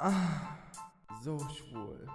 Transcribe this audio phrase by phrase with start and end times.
[0.00, 0.56] Ah,
[1.24, 2.06] so schwul.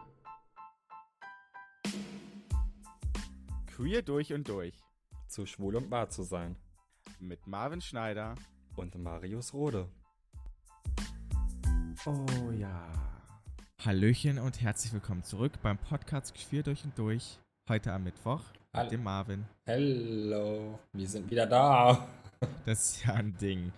[3.67, 4.73] Queer durch und durch.
[5.27, 6.55] Zu schwul und wahr zu sein.
[7.19, 8.35] Mit Marvin Schneider.
[8.77, 9.89] Und Marius Rode.
[12.05, 12.89] Oh ja.
[13.83, 17.37] Hallöchen und herzlich willkommen zurück beim Podcast Queer durch und durch.
[17.67, 18.43] Heute am Mittwoch
[18.73, 18.85] Hallo.
[18.85, 19.45] mit dem Marvin.
[19.65, 22.07] Hello, wir sind wieder da.
[22.65, 23.73] Das ist ja ein Ding.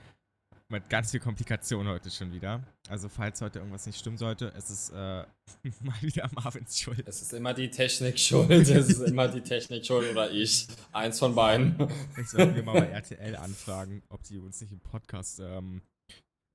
[0.67, 2.63] Mit ganz viel Komplikation heute schon wieder.
[2.89, 4.93] Also falls heute irgendwas nicht stimmen sollte, es ist äh,
[5.81, 7.07] mal wieder Marvins Schuld.
[7.07, 8.49] Es ist immer die Technik schuld.
[8.49, 10.67] Es ist immer die Technik schuld oder ich.
[10.91, 11.87] Eins von beiden.
[12.19, 15.83] Ich sollte mir mal bei RTL anfragen, ob die uns nicht im Podcast ähm,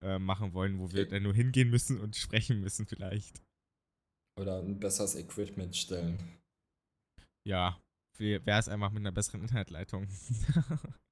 [0.02, 3.40] äh, machen wollen, wo wir dann nur hingehen müssen und sprechen müssen vielleicht.
[4.40, 6.18] Oder ein besseres Equipment stellen.
[7.46, 7.80] Ja,
[8.18, 10.08] wäre es einfach mit einer besseren Internetleitung.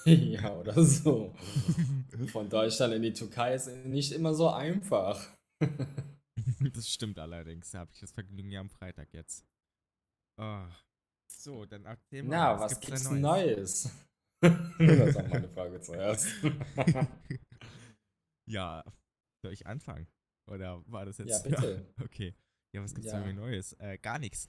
[0.04, 1.34] ja, oder so.
[2.32, 5.28] Von Deutschland in die Türkei ist nicht immer so einfach.
[6.74, 7.70] das stimmt allerdings.
[7.70, 9.44] Da habe ich das Vergnügen ja am Freitag jetzt.
[10.40, 10.64] Oh.
[11.30, 12.30] So, dann erzähl mal.
[12.30, 13.90] Na, was gibt's denn Neues?
[14.42, 16.28] das ist auch meine Frage zuerst.
[18.48, 18.82] ja,
[19.42, 20.06] soll ich anfangen?
[20.50, 21.30] Oder war das jetzt?
[21.30, 21.86] Ja, bitte.
[22.02, 22.34] okay.
[22.72, 23.20] Ja, was gibt's Ja.
[23.20, 23.72] denn Neues?
[23.74, 24.48] Äh, gar nichts.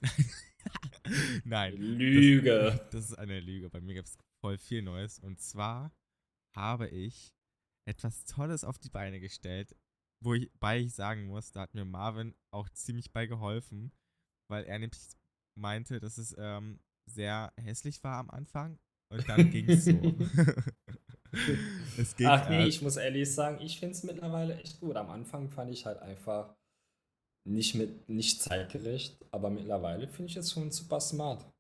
[1.43, 1.73] Nein.
[1.75, 2.52] Lüge.
[2.52, 3.69] Das, das ist eine Lüge.
[3.69, 5.20] Bei mir gibt es voll viel Neues.
[5.20, 5.92] Und zwar
[6.56, 7.34] habe ich
[7.88, 9.75] etwas Tolles auf die Beine gestellt,
[10.23, 13.92] wo ich, bei ich sagen muss, da hat mir Marvin auch ziemlich bei geholfen,
[14.50, 15.00] weil er nämlich
[15.58, 18.80] meinte, dass es ähm, sehr hässlich war am Anfang
[19.11, 19.92] und dann ging es so.
[21.98, 24.95] es ging, Ach nee, äh, ich muss ehrlich sagen, ich finde es mittlerweile echt gut.
[24.95, 26.55] Am Anfang fand ich halt einfach
[27.48, 31.52] nicht mit nicht zeitgerecht, aber mittlerweile finde ich es schon super smart.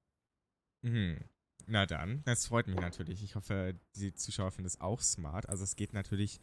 [0.83, 1.23] Mhm.
[1.71, 3.23] Na dann, das freut mich natürlich.
[3.23, 5.47] Ich hoffe, die Zuschauer finden es auch smart.
[5.47, 6.41] Also es geht natürlich,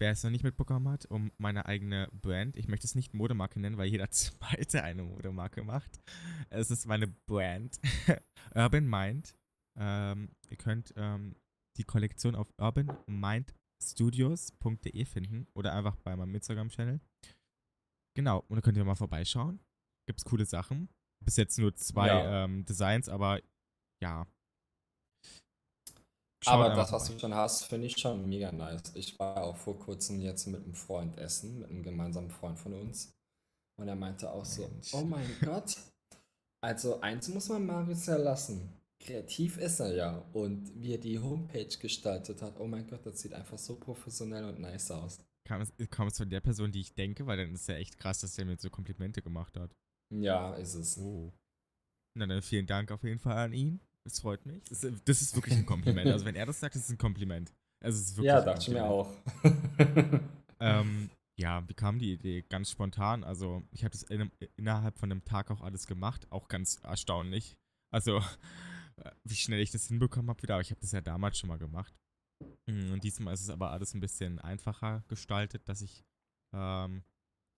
[0.00, 2.56] wer es noch nicht mitbekommen hat, um meine eigene Brand.
[2.56, 6.00] Ich möchte es nicht Modemarke nennen, weil jeder zweite eine Modemarke macht.
[6.48, 7.78] Es ist meine Brand.
[8.54, 9.36] Urban Mind.
[9.78, 11.36] Ähm, ihr könnt ähm,
[11.76, 16.98] die Kollektion auf urbanmindstudios.de finden oder einfach bei meinem Instagram-Channel.
[18.16, 19.60] Genau, und da könnt ihr mal vorbeischauen.
[20.08, 20.88] Gibt's coole Sachen.
[21.22, 22.44] Bis jetzt nur zwei Ja.
[22.44, 23.42] ähm, Designs, aber
[24.02, 24.26] ja.
[26.46, 28.92] Aber das, was du schon hast, finde ich schon mega nice.
[28.94, 32.72] Ich war auch vor kurzem jetzt mit einem Freund essen, mit einem gemeinsamen Freund von
[32.74, 33.12] uns.
[33.78, 34.94] Und er meinte auch so, Mensch.
[34.94, 35.76] oh mein Gott.
[36.62, 38.72] Also eins muss man Marius ja lassen.
[38.98, 40.24] Kreativ ist er ja.
[40.32, 44.44] Und wie er die Homepage gestaltet hat, oh mein Gott, das sieht einfach so professionell
[44.44, 45.20] und nice aus.
[45.46, 47.98] Kam es, kam es von der Person, die ich denke, weil dann ist ja echt
[47.98, 49.76] krass, dass der mir so Komplimente gemacht hat.
[50.10, 50.98] Ja, ist es.
[50.98, 51.32] Oh.
[52.14, 53.80] Na dann vielen Dank auf jeden Fall an ihn.
[54.06, 54.62] Es freut mich.
[54.68, 56.08] Das ist, das ist wirklich ein Kompliment.
[56.10, 57.52] Also wenn er das sagt, ist es ein Kompliment.
[57.84, 59.10] Also es ist wirklich Ja, dachte ich mir auch.
[60.58, 62.42] Ähm, ja, wie kam die Idee?
[62.48, 63.24] Ganz spontan.
[63.24, 66.26] Also, ich habe das in einem, innerhalb von einem Tag auch alles gemacht.
[66.32, 67.56] Auch ganz erstaunlich.
[67.92, 68.18] Also,
[68.96, 70.54] äh, wie schnell ich das hinbekommen habe wieder.
[70.54, 71.94] Aber ich habe das ja damals schon mal gemacht.
[72.66, 76.04] Mm, Und diesmal ist es aber alles ein bisschen einfacher gestaltet, dass ich,
[76.54, 77.02] ähm,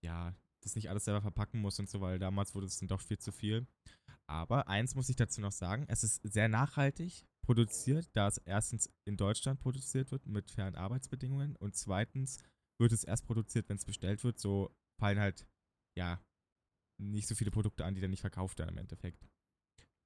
[0.04, 3.00] ja, das nicht alles selber verpacken muss und so, weil damals wurde es dann doch
[3.00, 3.64] viel zu viel.
[4.28, 8.91] Aber eins muss ich dazu noch sagen: Es ist sehr nachhaltig produziert, da es erstens
[9.06, 12.38] in Deutschland produziert wird mit fairen Arbeitsbedingungen und zweitens
[12.78, 14.38] wird es erst produziert, wenn es bestellt wird.
[14.38, 15.47] So fallen halt,
[15.97, 16.21] ja,
[17.00, 19.27] nicht so viele Produkte an, die dann nicht verkauft werden im Endeffekt.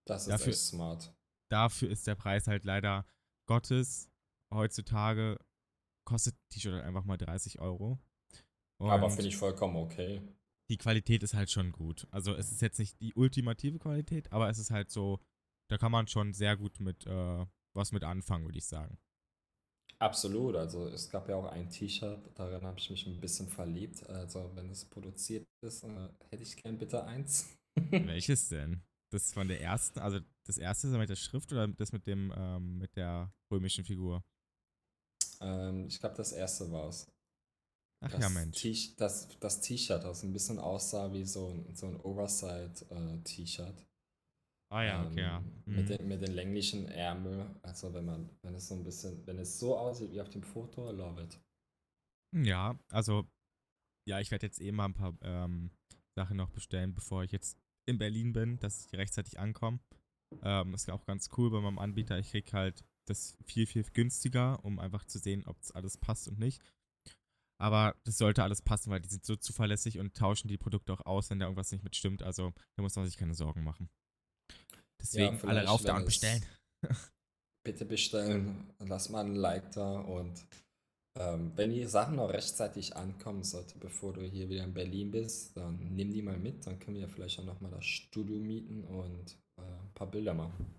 [0.06, 1.15] Das ist Dafür- echt smart.
[1.50, 3.06] Dafür ist der Preis halt leider
[3.47, 4.09] Gottes
[4.55, 5.38] heutzutage
[6.05, 7.99] kostet T-Shirt halt einfach mal 30 Euro.
[8.81, 10.22] Und Aber finde ich vollkommen okay.
[10.71, 12.06] Die Qualität ist halt schon gut.
[12.11, 15.21] Also es ist jetzt nicht die ultimative Qualität, aber es ist halt so,
[15.69, 18.99] da kann man schon sehr gut mit äh, was mit anfangen, würde ich sagen.
[19.99, 20.56] Absolut.
[20.56, 24.05] Also es gab ja auch ein T-Shirt, darin habe ich mich ein bisschen verliebt.
[24.09, 27.56] Also wenn es produziert ist, äh, hätte ich gern bitte eins.
[27.91, 28.83] Welches denn?
[29.11, 32.33] Das von der ersten, also das erste ist mit der Schrift oder das mit dem,
[32.37, 34.25] ähm, mit der römischen Figur?
[35.41, 37.12] Ähm, ich glaube, das erste war es.
[38.02, 38.60] Ach Das ja, Mensch.
[38.60, 43.87] T- Das, das T-Shirt, das ein bisschen aussah wie so ein, so ein Oversight-T-Shirt.
[44.70, 45.38] Ah ja, okay, ja.
[45.38, 45.99] Ähm, Mit, Mhm.
[45.99, 47.46] den, mit den länglichen Ärmel.
[47.62, 50.43] Also wenn man, wenn es so ein bisschen, wenn es so aussieht wie auf dem
[50.43, 51.38] Foto, love it.
[52.34, 53.25] Ja, also,
[54.06, 55.70] ja, ich werde jetzt eh mal ein paar ähm,
[56.16, 59.81] Sachen noch bestellen, bevor ich jetzt in Berlin bin, dass ich rechtzeitig ankomme.
[60.43, 62.19] Ähm, ist auch ganz cool bei meinem Anbieter.
[62.19, 66.28] Ich krieg halt das viel, viel günstiger, um einfach zu sehen, ob das alles passt
[66.28, 66.62] und nicht.
[67.62, 71.06] Aber das sollte alles passen, weil die sind so zuverlässig und tauschen die Produkte auch
[71.06, 72.23] aus, wenn da irgendwas nicht mit stimmt.
[72.23, 73.88] Also da muss man sich keine Sorgen machen.
[75.00, 76.44] Deswegen alle vielleicht, rauf da und es- bestellen.
[77.64, 80.44] Bitte bestellen, lass mal ein Like da und
[81.14, 85.55] Ähm, wenn die Sachen noch rechtzeitig ankommen sollte, bevor du hier wieder in Berlin bist,
[85.55, 86.67] dann nimm die mal mit.
[86.67, 90.75] Dann können wir vielleicht auch nochmal das Studio mieten und äh, ein paar Bilder machen.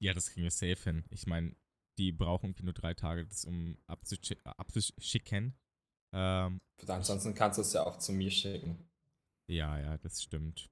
[0.00, 1.04] Ja, das kriegen wir safe hin.
[1.10, 1.56] Ich meine,
[1.98, 5.56] die brauchen irgendwie nur drei Tage, das um abzuschi abzuschicken.
[6.16, 8.78] Ähm, Ansonsten kannst du es ja auch zu mir schicken.
[9.48, 10.70] ja, ja, das stimmt.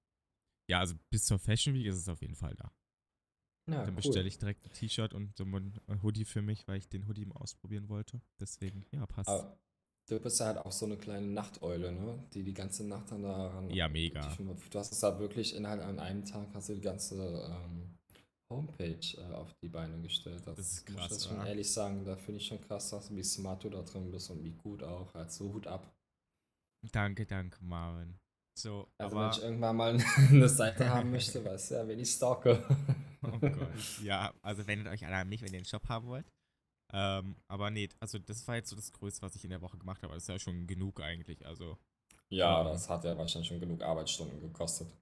[0.68, 2.72] Ja, also bis zur Fashion Week ist es auf jeden Fall da.
[3.70, 6.88] Ja, Dann bestelle ich direkt ein T-Shirt und so ein Hoodie für mich, weil ich
[6.88, 8.20] den Hoodie mal ausprobieren wollte.
[8.40, 9.28] Deswegen, ja, passt.
[9.28, 9.58] Aber
[10.06, 12.22] du bist ja halt auch so eine kleine Nachteule, ne?
[12.34, 13.70] Die die ganze Nacht dann daran.
[13.70, 14.34] Ja, mega.
[14.36, 17.98] Du hast es halt wirklich innerhalb an einem Tag hast du die ganze ähm,
[18.56, 20.46] Homepage äh, auf die Beine gestellt.
[20.46, 21.46] Das, Das ist muss krass, ich das schon oder?
[21.48, 22.04] ehrlich sagen.
[22.04, 24.82] Da finde ich schon krass, dass, wie smart du da drin bist und wie gut
[24.82, 25.14] auch.
[25.14, 25.92] Also Hut ab.
[26.92, 28.18] Danke, danke, Marvin.
[28.56, 29.36] So, Also wenn aber.
[29.36, 29.98] ich irgendwann mal
[30.30, 32.62] eine Seite haben möchte, weißt du ja, wen ich stalke.
[33.26, 34.02] Oh Gott.
[34.02, 36.30] Ja, also wendet euch alle an mich, wenn ihr einen Shop haben wollt.
[36.92, 39.78] Ähm, aber nee, also das war jetzt so das Größte, was ich in der Woche
[39.78, 40.12] gemacht habe.
[40.12, 41.46] Das ist ja schon genug eigentlich.
[41.46, 41.78] Also,
[42.28, 42.66] Ja, Mhm.
[42.68, 44.94] das hat ja wahrscheinlich schon genug Arbeitsstunden gekostet.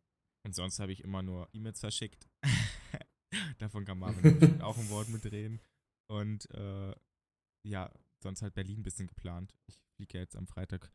[0.47, 2.29] und sonst habe ich immer nur E-Mails verschickt.
[3.59, 5.61] Davon kann Marvin auch ein Wort mitreden.
[6.09, 6.95] Und äh,
[7.65, 7.91] ja,
[8.23, 9.55] sonst halt Berlin ein bisschen geplant.
[9.67, 10.93] Ich fliege ja jetzt am Freitag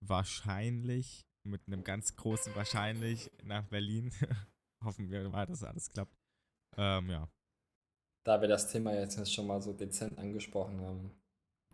[0.00, 4.12] wahrscheinlich, mit einem ganz großen Wahrscheinlich nach Berlin.
[4.84, 6.16] Hoffen wir mal, dass alles klappt.
[6.76, 7.28] Ähm, ja.
[8.24, 11.10] Da wir das Thema jetzt schon mal so dezent angesprochen haben.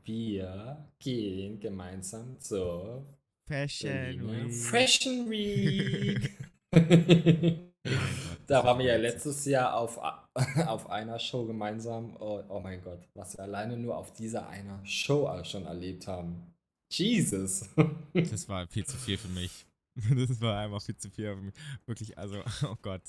[0.03, 3.07] Wir gehen gemeinsam zur
[3.47, 4.53] Fashion Week.
[4.53, 6.37] Fashion Week.
[8.47, 9.99] da waren wir ja letztes Jahr auf,
[10.67, 12.17] auf einer Show gemeinsam.
[12.21, 16.55] Oh, oh mein Gott, was wir alleine nur auf dieser einer Show schon erlebt haben.
[16.93, 17.69] Jesus.
[18.13, 19.67] Das war viel zu viel für mich.
[19.95, 21.55] Das war einfach viel zu viel für mich.
[21.87, 23.03] Wirklich, also, oh Gott.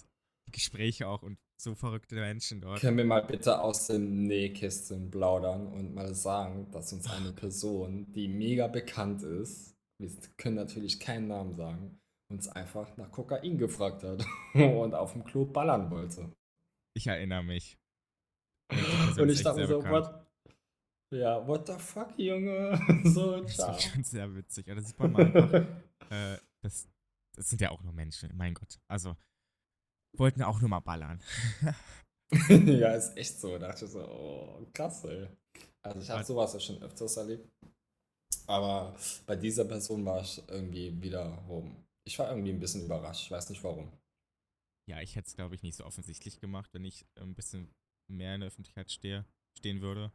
[0.52, 2.80] Gespräche auch und so verrückte Menschen dort.
[2.80, 8.12] Können wir mal bitte aus dem Nähkästchen plaudern und mal sagen, dass uns eine Person,
[8.14, 12.01] die mega bekannt ist, wir können natürlich keinen Namen sagen,
[12.32, 16.32] uns einfach nach Kokain gefragt hat und auf dem Klo ballern wollte.
[16.96, 17.78] Ich erinnere mich.
[19.18, 20.26] Und ich dachte so, what?
[21.14, 22.80] Ja, what the fuck, Junge?
[23.04, 23.68] so, Das ciao.
[23.68, 24.68] war schon sehr witzig.
[24.70, 25.54] Und da sieht man mal einfach,
[26.10, 26.88] äh, das,
[27.36, 28.80] das sind ja auch nur Menschen, mein Gott.
[28.88, 29.18] Also,
[30.18, 31.22] wollten auch nur mal ballern.
[32.50, 33.58] ja, ist echt so.
[33.58, 35.28] Da dachte ich so, oh, krass, ey.
[35.82, 36.28] Also ich habe Was?
[36.28, 37.50] sowas ja schon öfters erlebt.
[38.48, 38.96] Aber
[39.26, 41.76] bei dieser Person war ich irgendwie wiederum.
[42.08, 43.24] Ich war irgendwie ein bisschen überrascht.
[43.24, 43.92] Ich weiß nicht warum.
[44.90, 47.74] Ja, ich hätte es, glaube ich, nicht so offensichtlich gemacht, wenn ich ein bisschen
[48.10, 49.26] mehr in der Öffentlichkeit stehe,
[49.58, 50.12] stehen würde.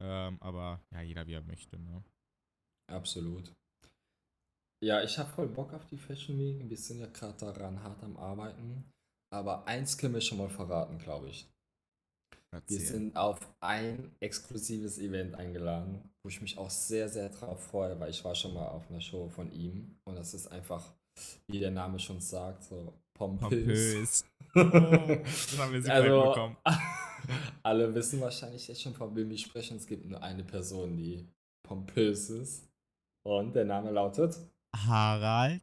[0.00, 1.78] Ähm, aber ja, jeder wie er möchte.
[1.78, 2.04] Ne?
[2.90, 3.52] Absolut.
[4.82, 6.68] Ja, ich habe voll Bock auf die Fashion Week.
[6.68, 8.92] Wir sind ja gerade daran hart am Arbeiten.
[9.30, 11.48] Aber eins können wir schon mal verraten, glaube ich.
[12.50, 12.78] Wir Erzähl.
[12.80, 18.10] sind auf ein exklusives Event eingeladen, wo ich mich auch sehr, sehr drauf freue, weil
[18.10, 20.97] ich war schon mal auf einer Show von ihm und das ist einfach,
[21.48, 23.50] wie der Name schon sagt, so pompös.
[23.50, 24.24] Pompös.
[24.54, 26.56] Das haben wir super also,
[27.62, 29.76] alle wissen wahrscheinlich jetzt schon, von wem wir sprechen.
[29.76, 31.28] Es gibt nur eine Person, die
[31.62, 32.66] pompös ist.
[33.26, 34.38] Und der Name lautet
[34.74, 35.62] Harald.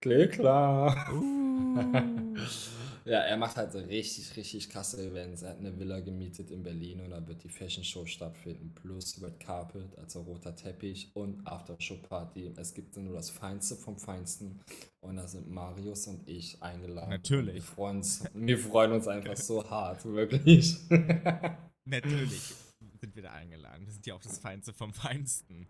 [0.00, 0.94] Klickler.
[1.12, 2.36] Uh.
[3.04, 5.42] Ja, er macht halt so richtig, richtig krasse Events.
[5.42, 8.72] Er hat eine Villa gemietet in Berlin und da wird die Fashion Show stattfinden.
[8.74, 12.52] Plus Red Carpet, also roter Teppich und Aftershow Party.
[12.56, 14.60] Es gibt nur das Feinste vom Feinsten.
[15.00, 17.10] Und da sind Marius und ich eingeladen.
[17.10, 17.54] Natürlich.
[17.54, 20.76] Wir freuen uns, wir freuen uns einfach so hart, wirklich.
[21.84, 22.54] Natürlich
[23.00, 23.84] sind wir da eingeladen.
[23.84, 25.66] Wir sind ja auch das Feinste vom Feinsten.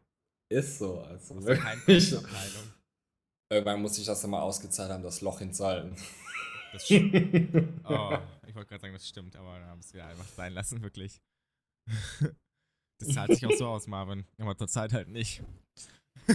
[0.51, 2.15] Ist so, also wirklich.
[3.51, 5.51] Irgendwann muss ich das dann mal ausgezahlt haben, das Loch in.
[6.73, 7.13] Das stimmt.
[7.85, 10.53] Oh, ich wollte gerade sagen, das stimmt, aber dann haben wir es wieder einfach sein
[10.53, 11.21] lassen, wirklich.
[13.01, 14.25] Das zahlt sich auch so aus, Marvin.
[14.39, 15.43] Aber zur Zeit halt nicht.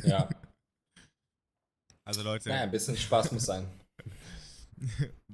[0.03, 0.27] ja,
[2.03, 3.69] Also Leute, naja, ein bisschen Spaß muss sein.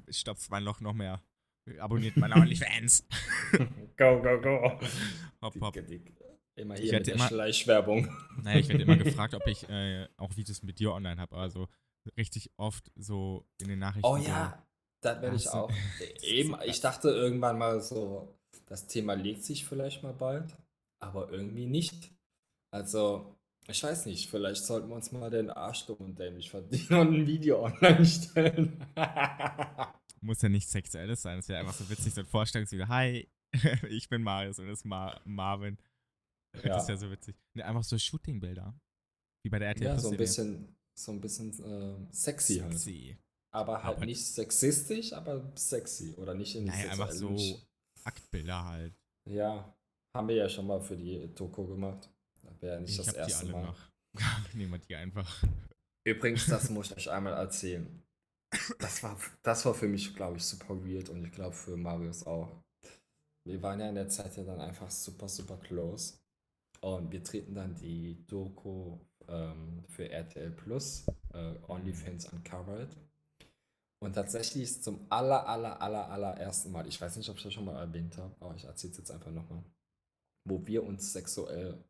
[0.10, 1.24] stopft mein Loch noch mehr.
[1.80, 3.06] Abonniert meine OnlyFans.
[3.98, 4.80] Go, go, go.
[5.42, 5.74] Hopp, hopp.
[5.74, 6.14] Dick.
[6.56, 8.16] Immer Ich hier mit hätte der immer- Schleichwerbung.
[8.44, 11.36] Naja, ich werde immer gefragt, ob ich äh, auch Videos mit dir online habe.
[11.36, 11.68] Also
[12.18, 14.06] richtig oft so in den Nachrichten.
[14.08, 14.64] Oh so, ja,
[15.04, 15.72] das werde ich auch.
[16.22, 20.56] Eben, ich dachte irgendwann mal so, das Thema legt sich vielleicht mal bald,
[21.00, 22.12] aber irgendwie nicht.
[22.72, 23.36] Also,
[23.68, 27.14] ich weiß nicht, vielleicht sollten wir uns mal den Arsch dumm und dämlich verdienen und
[27.14, 28.86] ein Video online stellen.
[30.22, 31.40] Muss ja nicht sexuelles sein.
[31.40, 32.88] Es wäre einfach so witzig, so ein Vorstellungsvideo.
[32.88, 33.30] Hi,
[33.90, 35.78] ich bin Marius und das ist Mar Marvin.
[36.56, 36.76] Ja.
[36.76, 37.36] Das wäre so witzig.
[37.56, 38.74] Ne, einfach so Shootingbilder.
[39.44, 42.80] Wie bei der RTL ja, so ein bisschen, so ein bisschen ähm, sexy halt.
[43.54, 46.14] Aber halt Aber- nicht sexistisch, aber sexy.
[46.18, 47.36] Oder nicht in Nein, einfach so
[48.04, 48.94] Aktbilder halt.
[49.30, 49.74] Ja,
[50.16, 52.10] haben wir ja schon mal für die Doku gemacht.
[52.42, 53.64] Da wäre nicht Ich das die erste alle Mal.
[53.66, 53.80] noch.
[54.54, 55.44] Nehmen wir die einfach.
[56.06, 58.02] Übrigens, das muss ich euch einmal erzählen.
[58.80, 62.26] Das war, das war für mich, glaube ich, super weird und ich glaube für Marius
[62.28, 62.52] auch.
[63.48, 66.16] Wir waren ja in der Zeit ja dann einfach super, super close.
[66.82, 72.96] Und wir treten dann die Doku ähm, für RTL Plus, äh, OnlyFans Uncovered.
[74.04, 77.54] Und tatsächlich ist zum aller, aller, aller, allerersten Mal, ich weiß nicht, ob ich das
[77.54, 79.64] schon mal erwähnt habe, aber ich erzähle es jetzt einfach nochmal,
[80.46, 81.82] wo wir uns sexuell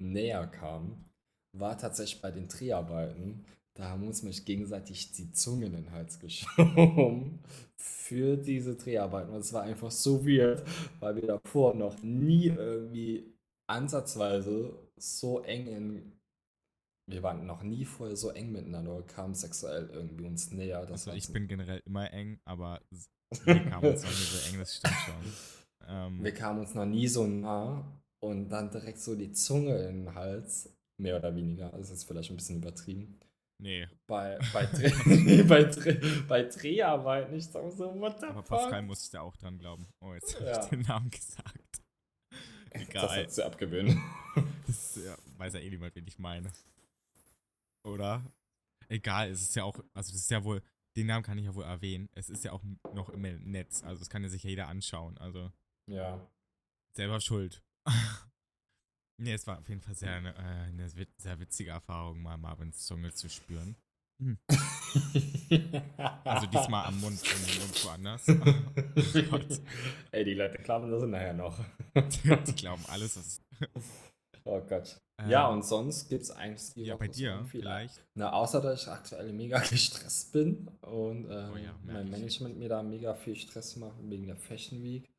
[0.00, 1.10] näher kamen,
[1.52, 3.44] war tatsächlich bei den Dreharbeiten.
[3.76, 7.40] Da haben uns nämlich gegenseitig die Zunge in den Hals geschoben
[7.76, 9.32] für diese Dreharbeiten.
[9.32, 10.62] Und es war einfach so weird,
[11.00, 13.34] weil wir davor noch nie irgendwie
[13.66, 16.12] ansatzweise so eng in.
[17.06, 20.86] Wir waren noch nie vorher so eng miteinander, kamen sexuell irgendwie uns näher.
[20.86, 22.80] Das Also ich bin generell immer eng, aber
[23.44, 25.32] wir kamen uns noch nie so eng, das stimmt schon.
[25.86, 27.84] Ähm, Wir kamen uns noch nie so nah
[28.20, 31.66] und dann direkt so die Zunge in den Hals, mehr oder weniger.
[31.74, 33.20] Also das ist vielleicht ein bisschen übertrieben.
[33.60, 38.58] nee, Bei, bei, Dreh, bei, Dreh, bei Dreharbeiten, ich sag so, what the aber fuck?
[38.60, 39.86] Pascal musste auch dran glauben.
[40.00, 40.62] Oh, jetzt habe Ja.
[40.62, 41.82] ich den Namen gesagt.
[42.72, 43.22] das Egal.
[43.24, 43.94] hat sie abgewöhnt.
[44.66, 46.50] Das ja, weiß ja eh niemand, wen ich meine.
[47.84, 48.24] Oder?
[48.88, 50.62] Egal, es ist ja auch, also das ist ja wohl,
[50.96, 52.08] den Namen kann ich ja wohl erwähnen.
[52.12, 52.62] Es ist ja auch
[52.94, 55.16] noch im Netz, also das kann ja sich ja jeder anschauen.
[55.18, 55.50] Also
[55.90, 56.20] Ja.
[56.96, 57.62] selber schuld.
[59.18, 62.86] nee, es war auf jeden Fall sehr eine, äh, eine sehr witzige Erfahrung, mal Marvins
[62.86, 63.76] Zunge zu spüren.
[66.24, 68.28] Also diesmal am Mund und nirgendwo anders.
[68.28, 69.60] oh Gott.
[70.12, 71.58] Ey, die Leute glauben das nachher noch.
[72.46, 73.42] Die glauben alles, was.
[74.44, 75.00] Oh Gott.
[75.18, 78.04] Ähm, ja, und sonst gibt es eigentlich die Ja, bei dir vielleicht.
[78.14, 82.10] Na, außer dass ich aktuell mega gestresst bin und äh, Oh ja, mein ich.
[82.10, 85.10] Management mir da mega viel Stress macht wegen der Fashion Week,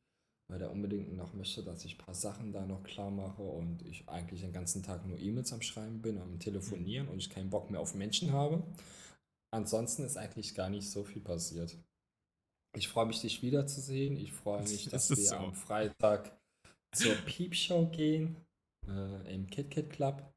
[0.48, 3.82] weil der unbedingt noch möchte, dass ich ein paar Sachen da noch klar mache und
[3.86, 7.50] ich eigentlich den ganzen Tag nur E-Mails am Schreiben bin, am Telefonieren und ich keinen
[7.50, 8.62] Bock mehr auf Menschen habe.
[9.52, 11.76] Ansonsten ist eigentlich gar nicht so viel passiert.
[12.76, 14.16] Ich freue mich, dich wiederzusehen.
[14.16, 15.36] Ich freue mich, dass es wir so?
[15.36, 16.32] am Freitag
[16.92, 18.36] zur Peepshow gehen
[18.88, 20.32] äh, im KitKat Club.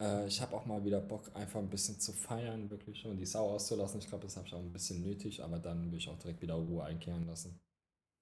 [0.00, 3.26] Äh, ich habe auch mal wieder Bock, einfach ein bisschen zu feiern, wirklich schon die
[3.26, 4.00] Sau auszulassen.
[4.00, 6.40] Ich glaube, das habe ich auch ein bisschen nötig, aber dann will ich auch direkt
[6.40, 7.60] wieder Ruhe einkehren lassen.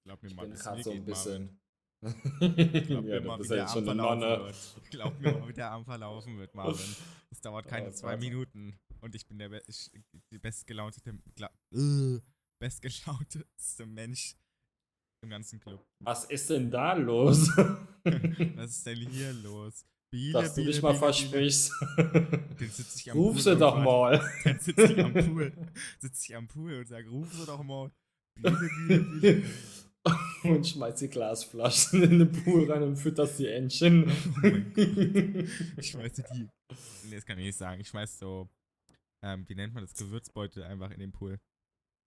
[0.05, 1.59] Glaub mir Ich mal, bin gerade so ein bisschen.
[2.01, 4.91] Glaub ja, mir mal, du wie ja der Arm verlaufen wird.
[4.91, 6.95] Glaub mir mal, wie der Arm verlaufen wird, Marvin.
[7.29, 8.17] Das dauert keine Oh zwei.
[8.17, 8.79] Minuten.
[9.01, 9.91] Und ich bin der be ich,
[10.31, 11.01] die bestgelaunte,
[11.35, 12.19] gla äh,
[12.59, 14.35] bestgelaunteste Mensch
[15.23, 15.85] im ganzen Club.
[15.99, 17.49] Was ist denn da los?
[18.55, 19.85] Was ist denn hier los?
[20.11, 21.71] Biele, Dass du Biele, dich mal Biele, versprichst.
[21.97, 24.31] Den sitze ich am Ruf Pool sie doch mal.
[24.43, 25.53] Dann sitze ich am Pool.
[25.99, 27.91] Sitze ich am Pool und sage, ruf sie doch mal.
[28.35, 29.43] Biele, Biele, Biele.
[30.43, 34.09] Und schmeiß die Glasflaschen in den Pool rein und fütterst die Entchen.
[34.09, 34.51] Oh.
[35.77, 36.47] Ich schmeiße die.
[37.09, 37.81] Nee, das kann ich nicht sagen.
[37.81, 38.47] Ich schmeiß so,
[39.23, 41.39] ähm, wie nennt man das, Gewürzbeutel einfach in den Pool.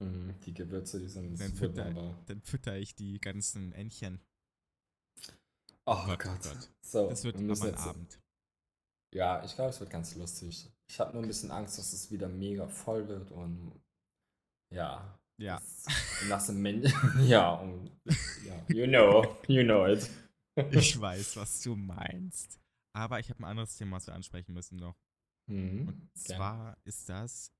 [0.02, 2.22] Mhm, die Gewürze, die sind Dann super, fütter, aber.
[2.26, 4.20] dann fütter ich die ganzen Entchen.
[5.90, 6.38] Oh Gott, Gott.
[6.44, 6.68] oh Gott.
[6.82, 8.20] So, Das wird wir müssen ein jetzt- Abend.
[9.12, 10.70] Ja, ich glaube, es wird ganz lustig.
[10.88, 13.72] Ich habe nur ein bisschen Angst, dass es wieder mega voll wird und
[14.72, 15.18] ja.
[15.38, 15.60] Ja.
[16.28, 16.82] Nach dem Men
[17.26, 17.90] ja, und,
[18.44, 20.08] ja, you know, you know it.
[20.72, 22.60] Ich weiß, was du meinst.
[22.94, 24.96] Aber ich habe ein anderes Thema, was wir ansprechen müssen noch.
[25.48, 27.52] Mhm, Und zwar ist das,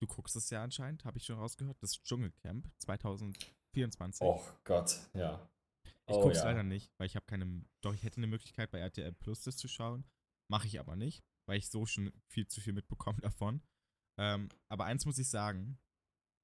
[0.00, 4.26] du guckst es ja anscheinend, habe ich schon rausgehört, das Dschungelcamp 2024.
[4.26, 5.48] Oh Gott, ja.
[6.08, 6.44] Ich Oh, guck's ja.
[6.44, 7.64] leider nicht, weil ich habe keine.
[7.82, 10.04] Doch, ich hätte eine Möglichkeit bei RTL Plus das zu schauen.
[10.50, 13.62] Mache ich aber nicht, weil ich so schon viel zu viel mitbekomme davon.
[14.18, 15.78] Ähm, aber eins muss ich sagen.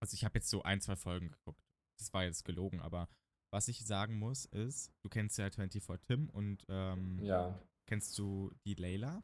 [0.03, 1.63] Also ich habe jetzt so ein, zwei Folgen geguckt.
[1.99, 3.09] Das war jetzt gelogen, aber
[3.53, 8.53] was ich sagen muss, ist, du kennst ja 24 Tim und ähm, Ja, kennst du
[8.67, 9.23] die Layla?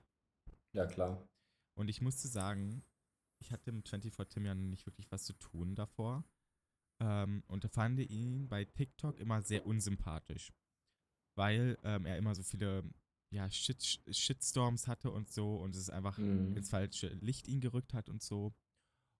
[0.73, 1.28] ja klar.
[1.76, 2.82] Und ich musste sagen,
[3.42, 6.25] ich hatte mit 24 Tim ja nicht wirklich was zu tun davor.
[7.00, 10.52] Ähm, und da fand ich ihn bei TikTok immer sehr unsympathisch.
[11.37, 12.85] Weil ähm, er immer so viele
[13.33, 16.57] ja, Shit, Shitstorms hatte und so und es einfach Mhm.
[16.57, 18.52] ins falsche Licht ihn gerückt hat und so.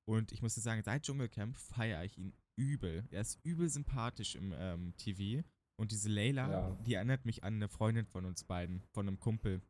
[0.09, 3.07] Und ich musste sagen, seit Dschungelcamp feiere ich ihn übel.
[3.11, 5.47] Er ist übel sympathisch im ähm, TV.
[5.79, 6.71] Und diese Layla, Ja.
[6.85, 9.63] die erinnert mich an eine Freundin von uns beiden, von einem Kumpel.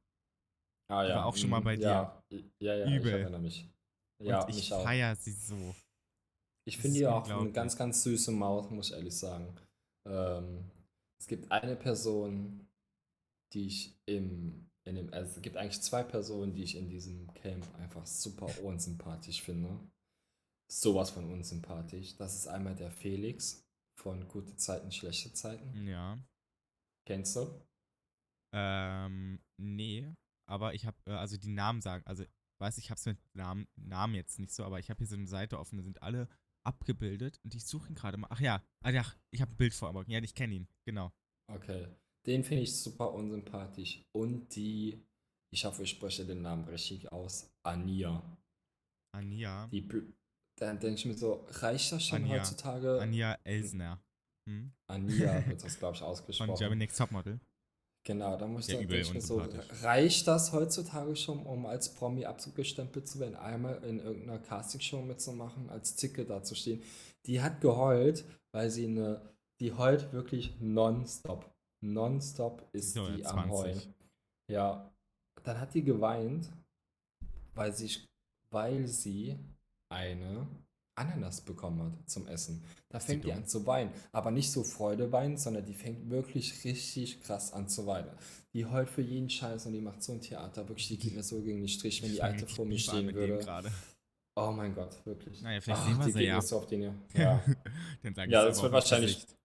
[0.89, 2.25] Ah, Die war auch schon mal mhm, bei Ja,
[2.59, 3.07] ja, ja Übel.
[3.15, 3.69] ich erinnere mich.
[4.23, 5.75] Ja, und ich feiere sie so.
[6.71, 9.57] Ich finde die auch eine ganz, ganz süße Maus, muss ich ehrlich sagen.
[10.07, 10.71] Ähm,
[11.19, 12.69] es gibt eine Person,
[13.53, 17.27] die ich im, in dem, also es gibt eigentlich zwei Personen, die ich in diesem
[17.35, 19.81] Camp einfach super unsympathisch finde.
[20.71, 22.17] Sowas von unsympathisch.
[22.17, 25.89] Das ist einmal der Felix von Gute Zeiten, Schlechte Zeiten.
[25.89, 26.23] Ja.
[27.05, 27.67] Kennst du?
[28.53, 30.15] Ähm, nee.
[30.47, 32.25] aber ich habe, äh, also die Namen sagen, also
[32.61, 35.17] weiß ich habe es mit Namen, Namen jetzt nicht so, aber ich habe hier so
[35.17, 36.29] eine Seite offen, da sind alle
[36.65, 38.29] abgebildet und ich suche ihn gerade mal.
[38.31, 40.11] Ach ja, ah, ja ich habe ein Bild vor Augen.
[40.11, 41.13] Ja, ich kenne ihn, genau.
[41.53, 41.89] Okay.
[42.27, 44.05] Den finde ich super unsympathisch.
[44.13, 45.03] Und die,
[45.53, 48.23] ich hoffe, ich spreche den Namen richtig aus, Ania.
[49.13, 49.67] Ania.
[49.69, 49.89] Die,
[50.57, 52.39] dann denke ich mir so, reicht das schon Anja.
[52.39, 53.01] heutzutage?
[53.01, 54.03] Anja Elsner.
[54.49, 54.73] Hm?
[54.87, 56.59] Ania wird das, glaube ich, Von ausgesprochen.
[56.59, 57.41] German Next Topmodel.
[58.05, 59.43] Genau, da muss ich Ja, mir so,
[59.83, 65.69] reicht das heutzutage schon, um als Promi abgestempelt zu werden, einmal in irgendeiner Castingshow mitzumachen,
[65.69, 66.83] als Zicke dazustehen?
[67.27, 69.21] Die hat geheult, weil sie eine,
[69.61, 71.51] die heult wirklich nonstop.
[71.83, 73.53] Nonstop ist So, die am 20.
[73.53, 73.95] Heulen.
[74.51, 74.91] Ja,
[75.43, 76.51] dann hat die geweint,
[77.55, 77.91] weil sie,
[78.51, 79.39] weil sie
[79.91, 80.47] eine
[81.01, 82.63] Ananas bekommen hat zum Essen.
[82.91, 83.91] Da fängt die an zu weinen.
[84.13, 88.11] Aber nicht so Freude weinen, sondern die fängt wirklich richtig krass an zu weinen.
[88.53, 90.69] Die heult für jeden Scheiß und die macht so ein Theater.
[90.69, 93.41] Wirklich, die geht mir so gegen den Strich, wenn die Alte vor mir stehen würde.
[94.37, 95.43] Oh mein Gott, wirklich.
[95.43, 96.41] Naja, vielleicht Ach, sehen wir die sie ja.
[96.41, 96.95] so auf den ja.
[97.15, 97.45] ja.
[98.03, 99.37] Dann Ja, das wird wahrscheinlich- Gesicht.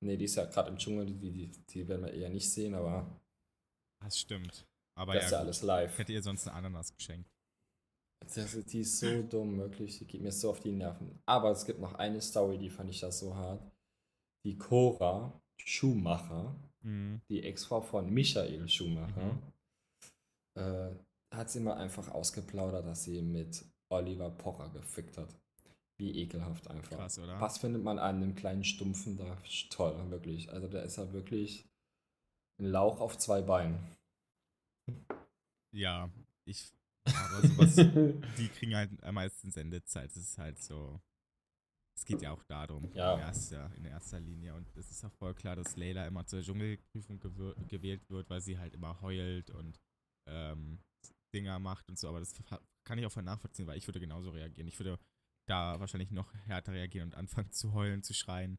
[0.00, 2.74] Nee, die ist ja gerade im Dschungel, die, die, die werden wir eher nicht sehen,
[2.74, 3.20] aber
[4.00, 4.64] Das stimmt.
[4.94, 5.46] Aber das ist ja ja, gut.
[5.46, 5.98] alles live.
[5.98, 7.28] hätte ihr sonst eine Ananas geschenkt.
[8.20, 9.98] Das, die ist so dumm, wirklich.
[9.98, 11.18] Die geht mir so auf die Nerven.
[11.26, 13.62] Aber es gibt noch eine Story, die fand ich das so hart.
[14.44, 17.20] Die Cora Schumacher, Mhm.
[17.28, 19.42] die Ex-Frau von Michael Schumacher, Mhm.
[20.62, 20.90] äh,
[21.34, 25.34] hat sie mal einfach ausgeplaudert, dass sie mit Oliver Pocher gefickt hat.
[25.96, 26.96] Wie ekelhaft einfach.
[26.96, 27.40] Krass, oder?
[27.40, 29.36] Was findet man an einem kleinen Stumpfen da
[29.70, 30.50] toll, wirklich?
[30.52, 31.68] Also der ist ja wirklich
[32.60, 33.78] ein Lauch auf zwei Beinen.
[35.72, 36.10] Ja,
[36.44, 36.72] ich.
[37.14, 37.74] Aber sowas,
[38.38, 40.10] die kriegen halt am meisten Sendezeit.
[40.10, 41.00] Es ist halt so.
[41.96, 43.14] Es geht ja auch darum, Ja.
[43.14, 44.54] in, erster, in erster Linie.
[44.54, 47.18] Und es ist auch voll klar, dass Leila immer zur Dschungelprüfung
[47.66, 49.80] gewählt wird, weil sie halt immer heult und
[50.28, 50.80] ähm,
[51.34, 52.08] Dinger macht und so.
[52.08, 52.34] Aber das
[52.84, 54.68] kann ich auch voll nachvollziehen, weil ich würde genauso reagieren.
[54.68, 54.98] Ich würde
[55.48, 58.58] da wahrscheinlich noch härter reagieren und anfangen zu heulen, zu schreien.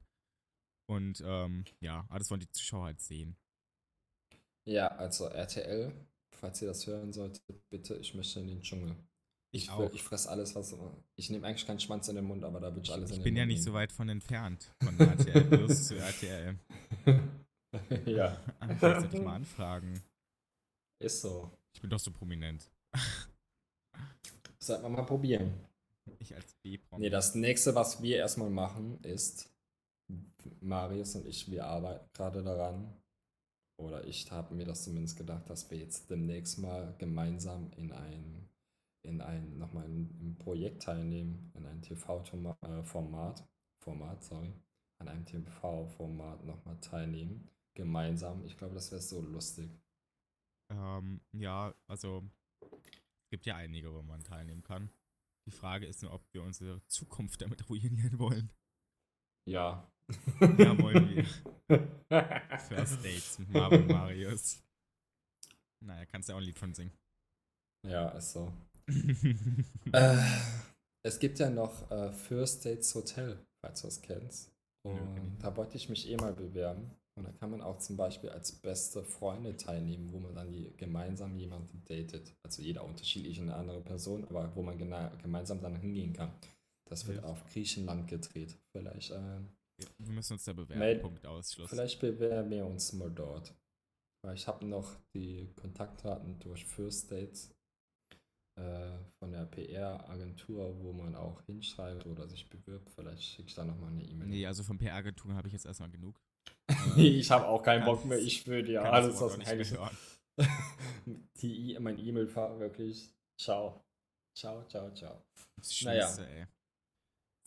[0.90, 3.38] Und ähm, ja, aber das wollen die Zuschauer halt sehen.
[4.66, 5.94] Ja, also RTL,
[6.39, 8.95] falls ihr das hören solltet, bitte, ich möchte in den Dschungel.
[9.52, 9.91] Ich, auch.
[9.93, 10.75] Ich fress alles, was.
[11.15, 13.19] Ich nehme eigentlich keinen Schwanz in den Mund, aber da will ich alles in Ich
[13.19, 16.56] den bin ja Mund nicht so weit von entfernt von RTL Plus zu RTL.
[18.06, 20.02] ja, Vielleicht sollte ich mal anfragen.
[20.99, 21.52] ist so.
[21.73, 22.69] Ich bin doch so prominent.
[24.60, 25.54] Sollten wir mal probieren.
[26.19, 26.99] Ich als B-Prom.
[26.99, 29.49] Nee, das nächste, was wir erstmal machen, ist,
[30.62, 32.99] Marius und ich, wir arbeiten gerade daran.
[33.80, 38.50] Oder ich habe mir das zumindest gedacht, dass wir jetzt demnächst mal gemeinsam in ein,
[39.04, 43.48] in ein, nochmal in, ein Projekt teilnehmen, in ein TV-Format,
[43.80, 44.54] Format, sorry,
[45.00, 47.50] an einem TV-Format nochmal teilnehmen.
[47.74, 48.44] Gemeinsam.
[48.44, 49.70] Ich glaube, das wäre so lustig.
[50.70, 52.30] Ähm, ja, also
[52.62, 54.89] es gibt ja einige, wo man teilnehmen kann.
[55.46, 58.52] Die Frage ist nur, ob wir unsere Zukunft damit ruinieren wollen.
[59.48, 59.89] Ja.
[60.58, 61.26] Ja, wollen wir.
[62.67, 64.62] First Dates mit Marvin Marius.
[65.86, 66.91] Naja, kannst ja auch ein Lied von singen.
[67.88, 68.52] Ja, ist so.
[69.93, 70.17] Äh,
[71.04, 74.52] es gibt ja noch äh, First Dates Hotel, falls du es kennst.
[74.86, 76.91] Und da wollte ich mich eh mal bewerben.
[77.17, 80.72] Und da kann man auch zum Beispiel als beste Freunde teilnehmen, wo man dann die,
[80.78, 82.34] gemeinsam jemanden datet.
[82.43, 86.32] Also jeder unterschiedlich eine andere Person, aber wo man gemeinsam dann hingehen kann.
[86.89, 87.24] Das wird Ja.
[87.26, 88.58] auf Griechenland gedreht.
[88.72, 89.41] Vielleicht, äh,
[89.98, 90.80] wir müssen uns da bewerben.
[90.80, 91.70] Meld- Punkt Ausschluss.
[91.70, 93.54] vielleicht bewerben wir uns mal dort.
[94.26, 97.52] Weil ich habe noch die Kontaktdaten durch First Dates
[98.60, 102.89] äh, von der PR-Agentur, wo man auch hinschreibt oder sich bewirbt.
[102.89, 104.28] Vielleicht schicke ich da nochmal eine E-Mail.
[104.28, 106.20] Nee, also von PR-Agenturen habe ich jetzt erstmal genug.
[106.98, 108.20] ich habe auch keinen Bock mehr.
[108.20, 109.98] Ich würde ja Kann alles aus dem hören.
[111.42, 113.10] Die, E- mein E-Mail-Fach wirklich.
[113.39, 113.82] Ciao.
[114.38, 115.24] Ciao, ciao, ciao.
[115.58, 116.02] Das Naja.
[116.08, 116.48] Schlimmste, ey.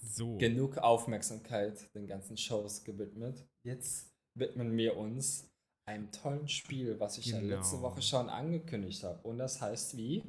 [0.05, 0.37] So.
[0.39, 3.47] Genug Aufmerksamkeit den ganzen Shows gewidmet.
[3.65, 5.49] Jetzt widmen wir uns
[5.89, 7.57] einem tollen Spiel, was ich ja Genau.
[7.57, 9.21] letzte Woche schon angekündigt habe.
[9.23, 10.23] Und das heißt wie?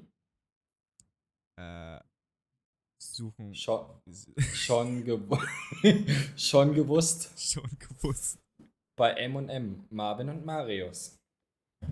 [1.60, 2.00] äh,
[3.02, 3.54] suchen.
[3.56, 4.02] Schon,
[4.54, 5.38] schon, gew
[6.38, 8.40] schon gewusst Schon gewusst.
[8.98, 11.18] bei M&M, Marvin und Marius.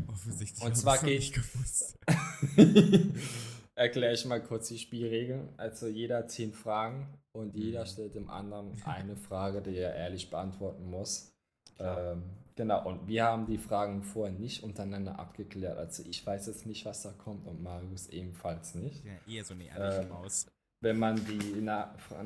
[0.07, 1.97] Offensichtlich Und zwar geht- nicht gewusst.
[3.75, 5.49] Erkläre ich mal kurz die Spielregeln.
[5.57, 7.87] Also jeder zehn Fragen und jeder Mhm.
[7.87, 11.31] stellt dem anderen eine Frage, die er ehrlich beantworten muss.
[11.79, 12.23] Ähm,
[12.55, 15.77] genau, und wir haben die Fragen vorher nicht untereinander abgeklärt.
[15.77, 19.03] Also ich weiß jetzt nicht, was da kommt und Marius ebenfalls nicht.
[19.05, 20.45] Ja, eher so eine ehrliche Ähm, Maus.
[20.81, 21.61] Wenn man die
[21.97, 22.25] Fra-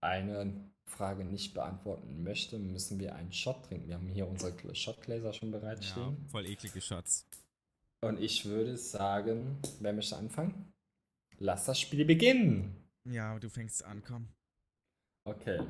[0.00, 3.88] eine Frage nicht beantworten möchte, müssen wir einen Shot trinken.
[3.88, 6.16] Wir haben hier unsere Gl- Shotgläser schon Ja, bereitstehen.
[6.28, 7.26] voll eklige Shots.
[8.02, 10.72] Und ich würde sagen, wer möchte anfangen?
[11.38, 12.88] Lass das Spiel beginnen.
[13.08, 14.28] Ja, du fängst an, komm.
[15.26, 15.60] Okay.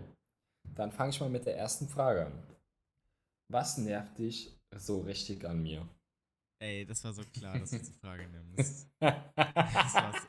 [0.74, 2.57] Dann fange ich mal mit der ersten Frage an.
[3.50, 5.88] Was nervt dich so richtig an mir?
[6.62, 8.88] Ey, das war so klar, dass du diese Frage nimmst.
[9.00, 10.29] Es war, so,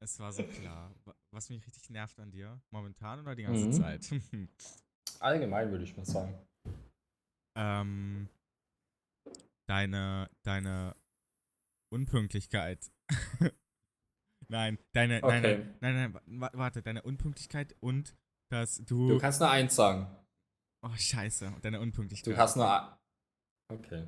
[0.00, 0.94] es war so klar.
[1.04, 3.72] Wa- Was mich richtig nervt an dir, momentan oder die ganze Mhm.
[3.72, 4.10] Zeit?
[5.20, 6.34] Allgemein würde ich mal sagen.
[7.56, 8.28] ähm,
[9.66, 10.96] deine, deine
[11.92, 12.90] Unpünktlichkeit.
[14.48, 15.56] nein, deine, nein, Okay.
[15.80, 18.16] nein, nein, nein, wa- warte, deine Unpünktlichkeit und
[18.50, 20.06] dass du, Du kannst nur eins sagen.
[20.84, 22.32] oh scheiße, deine Unpünktlichkeit.
[22.34, 22.98] Du hast nur.
[23.72, 24.06] Okay.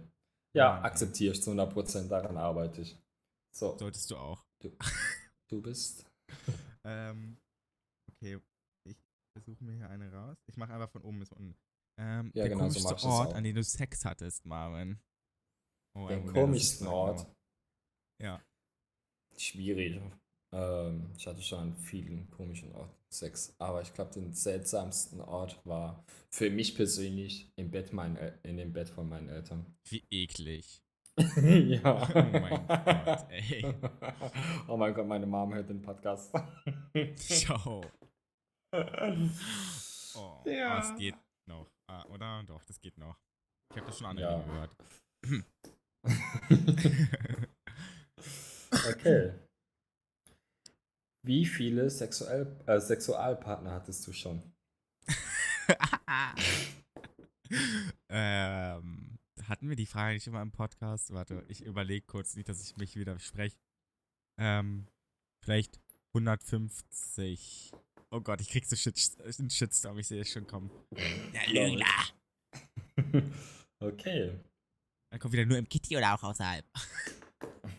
[0.55, 0.85] Ja, ey.
[0.85, 2.97] akzeptiere ich zu 100%, daran arbeite ich.
[3.55, 4.45] So, Solltest du auch.
[5.51, 6.07] du bist.
[6.89, 7.37] Ähm,
[8.13, 8.39] okay,
[8.89, 8.97] ich
[9.37, 10.37] versuche mir hier eine raus.
[10.49, 11.57] Ich mache einfach von oben bis unten.
[11.99, 15.01] Ähm, Ja, der genau, so komischste das Ort, an dem du Sex hattest, Marvin.
[15.99, 17.27] Oh, komischsten fragen Ort.
[18.23, 18.41] Ja.
[19.37, 20.01] Schwierig.
[20.55, 25.65] Ähm, ich hatte schon an vielen komischen Orten Sex, aber ich glaube, den seltsamsten Ort
[25.65, 29.65] war für mich persönlich im Bett mein, in dem Bett von meinen Eltern.
[29.89, 30.83] Wie eklig.
[31.19, 32.09] ja.
[32.15, 33.75] Oh mein Gott, ey.
[34.69, 36.35] Oh mein Gott, meine Mom hört den Podcast.
[37.17, 37.83] Schau.
[40.19, 40.79] Oh, Ja.
[40.79, 41.15] ah, es geht
[41.47, 41.71] noch.
[41.91, 42.43] Ah, oder?
[42.47, 43.17] Doch, das geht noch.
[43.71, 44.39] Ich habe das schon andere Ja.
[44.41, 44.77] Gehört.
[48.89, 49.33] okay.
[51.27, 54.41] Wie viele Sexuell, äh, Sexualpartner hattest du schon?
[58.09, 61.13] ähm, hatten wir die Frage nicht immer im Podcast?
[61.13, 63.57] Warte, ich überlege kurz, nicht, dass ich mich wieder spreche.
[64.39, 64.87] Ähm,
[65.43, 65.81] vielleicht
[66.15, 67.73] 150.
[68.13, 70.71] Oh Gott, ich krieg so Shit, einen Shitstorm, ich sehe es schon kommen.
[70.93, 71.87] Der Lügner!
[73.81, 74.39] okay.
[75.11, 76.65] Dann kommt wieder nur im Kitty oder auch außerhalb.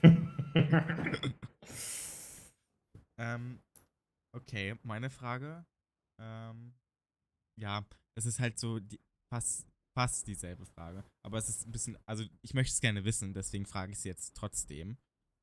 [3.20, 3.62] Ähm,
[4.36, 5.66] okay, meine Frage.
[6.22, 6.74] Ähm,
[7.60, 7.86] ja,
[8.18, 9.00] es ist halt so die,
[9.34, 11.04] fast, fast dieselbe Frage.
[11.26, 14.04] Aber es ist ein bisschen, also ich möchte es gerne wissen, deswegen frage ich es
[14.04, 14.98] jetzt trotzdem.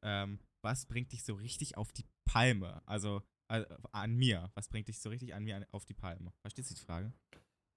[0.04, 2.82] Ähm, was bringt dich so richtig auf die Palme?
[2.86, 4.50] Also äh, an mir.
[4.54, 6.32] Was bringt dich so richtig an mir an, auf die Palme?
[6.42, 7.12] Verstehst du die Frage?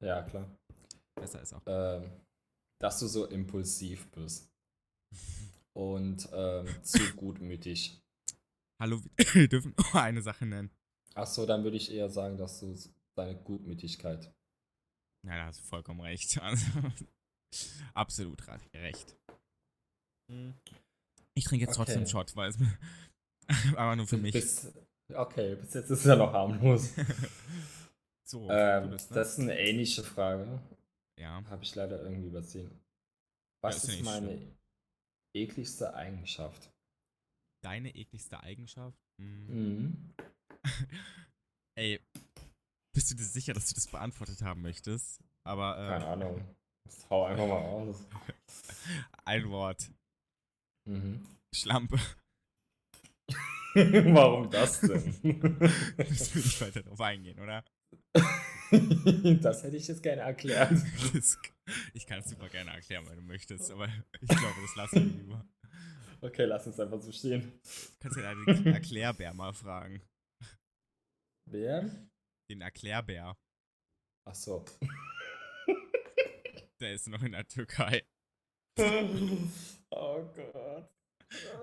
[0.03, 0.49] ja, klar.
[1.15, 1.63] Besser ist auch.
[1.65, 2.21] ähm,
[2.79, 4.51] dass du so impulsiv bist
[5.75, 7.99] und ähm, zu gutmütig.
[8.79, 9.01] Hallo,
[9.33, 10.71] wir dürfen nur eine Sache nennen.
[11.15, 12.75] Achso, dann würde ich eher sagen, dass du
[13.15, 14.31] deine Gutmütigkeit.
[15.25, 16.39] Ja, da hast du vollkommen recht.
[16.41, 16.65] Also,
[17.93, 19.15] absolut recht.
[21.33, 21.97] Ich trinke jetzt trotzdem Okay.
[21.99, 22.57] einen Shot, weil es
[23.77, 24.33] aber nur für mich.
[24.33, 24.73] Bis,
[25.13, 26.93] okay, bis jetzt ist es ja noch harmlos.
[28.27, 29.15] so, ähm, bist, ne?
[29.15, 30.61] Das ist eine ähnliche Frage.
[31.17, 31.41] ja.
[31.45, 32.69] Habe ich leider irgendwie übersehen.
[33.63, 34.57] Was ist ja ist nicht meine
[35.33, 36.69] ekligste Eigenschaft?
[37.67, 38.97] Deine ekligste Eigenschaft?
[39.19, 39.47] Hm.
[39.49, 40.13] Mhm.
[41.77, 41.99] Ey,
[42.95, 45.21] bist du dir sicher, dass du das beantwortet haben möchtest?
[45.45, 46.55] Aber Keine äh, Ahnung.
[46.85, 48.07] Das hau einfach mal raus.
[49.25, 49.91] ein Wort.
[50.87, 51.27] Mhm.
[51.53, 51.99] Schlampe.
[53.73, 55.03] Warum das denn?
[55.03, 57.65] Müssen wir nicht weiter drauf eingehen, oder?
[59.41, 60.71] das hätte ich jetzt gerne erklärt.
[61.13, 61.37] Das,
[61.93, 63.89] ich kann es super gerne erklären, wenn du möchtest, aber
[64.21, 65.45] ich glaube, das lassen wir lieber.
[66.21, 67.41] Okay, lass uns einfach so stehen.
[67.63, 70.01] Du kannst ja den Erklärbär mal fragen.
[71.49, 72.09] Wer?
[72.49, 73.37] Den Erklärbär.
[74.27, 74.65] Ach so.
[76.79, 78.05] Der ist noch in der Türkei.
[79.89, 80.89] Oh Gott.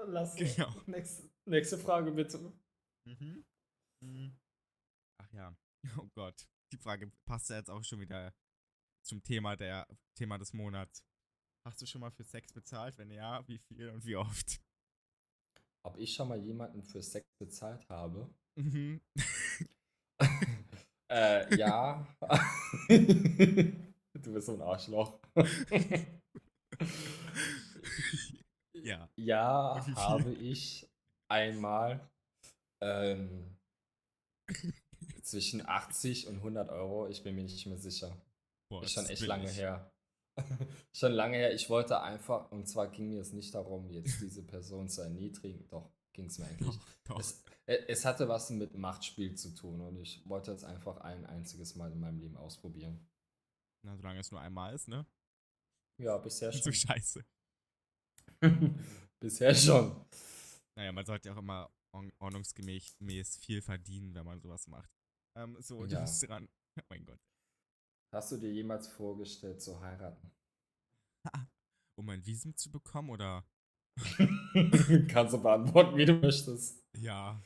[0.07, 0.75] Lass Genau.
[0.87, 2.53] nächste, nächste Frage bitte.
[3.07, 3.45] Mhm.
[4.03, 4.37] Mhm.
[5.21, 5.57] Ach ja.
[5.99, 6.47] Oh Gott.
[6.73, 8.35] Die Frage passt ja jetzt auch schon wieder
[9.07, 9.87] zum Thema der
[10.17, 11.05] Thema des Monats.
[11.67, 12.99] Hast du schon mal für Sex bezahlt?
[12.99, 14.61] Wenn ja, wie viel und wie oft?
[15.83, 18.29] Ob ich schon mal jemanden für Sex bezahlt habe?
[18.57, 19.01] Mhm.
[21.11, 22.07] äh, ja.
[22.89, 25.19] du bist so ein Arschloch.
[28.75, 29.09] ja.
[29.17, 30.87] Ja, habe ich
[31.29, 32.11] einmal
[32.83, 33.57] ähm,
[35.23, 37.09] zwischen 80 und 100 Euro.
[37.09, 38.15] Ich bin mir nicht mehr sicher.
[38.71, 39.94] Boah, Ist schon echt lange her.
[40.93, 41.55] schon lange her.
[41.55, 45.67] Ich wollte einfach, und zwar ging mir es nicht darum, jetzt diese Person zu erniedrigen.
[45.69, 46.67] Doch, ging es mir eigentlich.
[47.05, 47.21] Doch, doch.
[47.21, 51.27] Es, äh, es hatte was mit Machtspiel zu tun und ich wollte es einfach ein
[51.27, 53.07] einziges Mal in meinem Leben ausprobieren.
[53.85, 55.07] Na, solange es nur einmal ist, ne?
[56.01, 56.73] Ja, bisher So schon.
[56.75, 57.25] scheiße.
[59.21, 60.05] bisher schon.
[60.77, 64.91] Naja, man sollte ja auch immer ordn- ordnungsgemäß gemäß viel verdienen, wenn man sowas macht.
[65.37, 66.01] Ähm, so, du Ja.
[66.01, 66.49] bist dran.
[66.79, 67.21] Oh mein Gott.
[68.15, 70.31] Hast du dir jemals vorgestellt zu heiraten?
[71.99, 73.45] Um ein Visum zu bekommen oder
[75.09, 76.81] Kannst du beantworten, wie du möchtest.
[76.97, 77.43] Ja.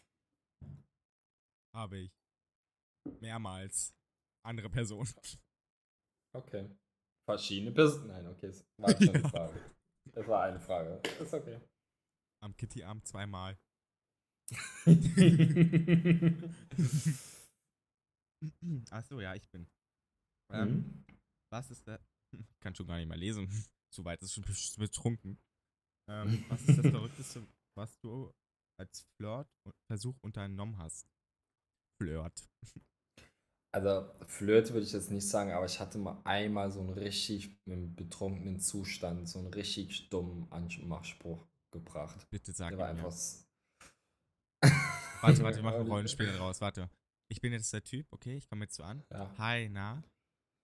[1.75, 2.13] Habe ich.
[3.21, 3.95] Mehrmals.
[4.45, 5.09] Andere Person.
[6.37, 6.69] Okay.
[7.27, 8.09] Verschiedene Personen.
[8.09, 9.29] Nein, okay, es war schon eine Ja.
[9.29, 9.75] Frage.
[10.13, 11.01] Es war eine Frage.
[11.19, 11.63] Ist okay.
[12.43, 13.59] Am Kitty-Arm zweimal.
[18.91, 19.67] Achso, ja, ich bin.
[20.53, 21.05] Ähm, Mhm.
[21.53, 22.01] was ist der.
[22.33, 23.49] Ich kann schon gar nicht mehr lesen.
[23.95, 24.45] Zu weit ist schon
[24.79, 25.39] betrunken.
[26.11, 28.31] Ähm, was ist das Verrückteste, was du
[28.79, 31.07] als Flirt-Versuch unternommen hast?
[32.01, 32.47] Flirt.
[33.75, 37.59] Also, Flirt würde ich jetzt nicht sagen, aber ich hatte mal einmal so einen richtig
[37.67, 42.27] betrunkenen Zustand, so einen richtig dummen Anmachspruch gebracht.
[42.31, 42.83] Bitte sag Der mir.
[42.83, 43.13] war einfach.
[45.21, 46.61] Warte, warte, wir machen ein Rollenspiel draus.
[46.61, 46.89] Warte.
[47.31, 48.37] Ich bin jetzt der Typ, okay?
[48.37, 49.03] Ich komme jetzt so an.
[49.11, 49.37] Ja.
[49.39, 50.03] Hi, na?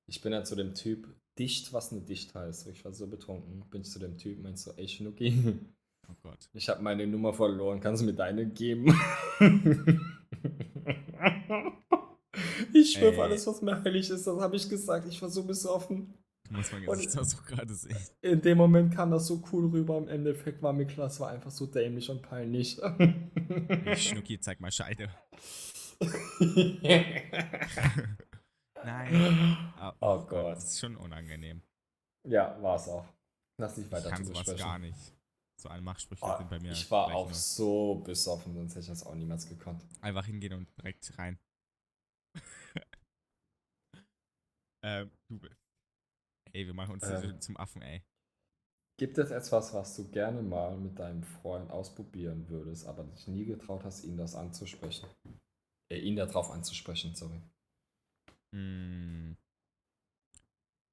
[0.07, 2.67] Ich bin ja zu dem Typ, dicht, was eine dicht heißt.
[2.69, 3.65] Ich war so betrunken.
[3.71, 5.59] Bin ich zu dem Typ, meinst du, ey Schnucki,
[6.09, 6.49] Oh Gott.
[6.53, 8.95] ich habe meine Nummer verloren, kannst du mir deine geben?
[12.75, 15.07] ich schwöre, alles, was mir heilig ist, das habe ich gesagt.
[15.09, 16.13] Ich war so besoffen.
[16.51, 17.97] Du musst mein Und- Gesichtsausdruck gerade sehen.
[18.21, 19.97] In dem Moment kam das so cool rüber.
[19.97, 22.79] Im Endeffekt war mir klar, es war einfach so dämlich und peinlich.
[22.99, 25.09] Hey, Schnucki, zeig mal Scheide.
[28.85, 29.73] Nein.
[29.79, 30.57] Ah, Oh Gott.
[30.57, 31.63] Das ist schon unangenehm.
[32.27, 33.07] ja, war es auch.
[33.61, 34.99] Lass nicht Ich weiter kann drüber sowas gar nicht.
[35.61, 36.73] So Anmachsprüche Oh, sind bei mir.
[36.73, 39.85] ich war auch nur so besoffen, sonst hätte ich das auch niemals gekonnt.
[40.01, 41.39] Einfach hingehen und direkt rein.
[44.83, 45.57] ähm, du bist.
[46.53, 47.41] Ey, wir machen uns Ähm.
[47.41, 48.03] zum Affen, ey.
[48.97, 53.45] Gibt es etwas, was du gerne mal mit deinem Freund ausprobieren würdest, aber dich nie
[53.45, 55.09] getraut hast, ihn das anzusprechen?
[55.91, 57.41] Äh, ihn darauf anzusprechen, sorry.
[58.55, 59.37] Hm.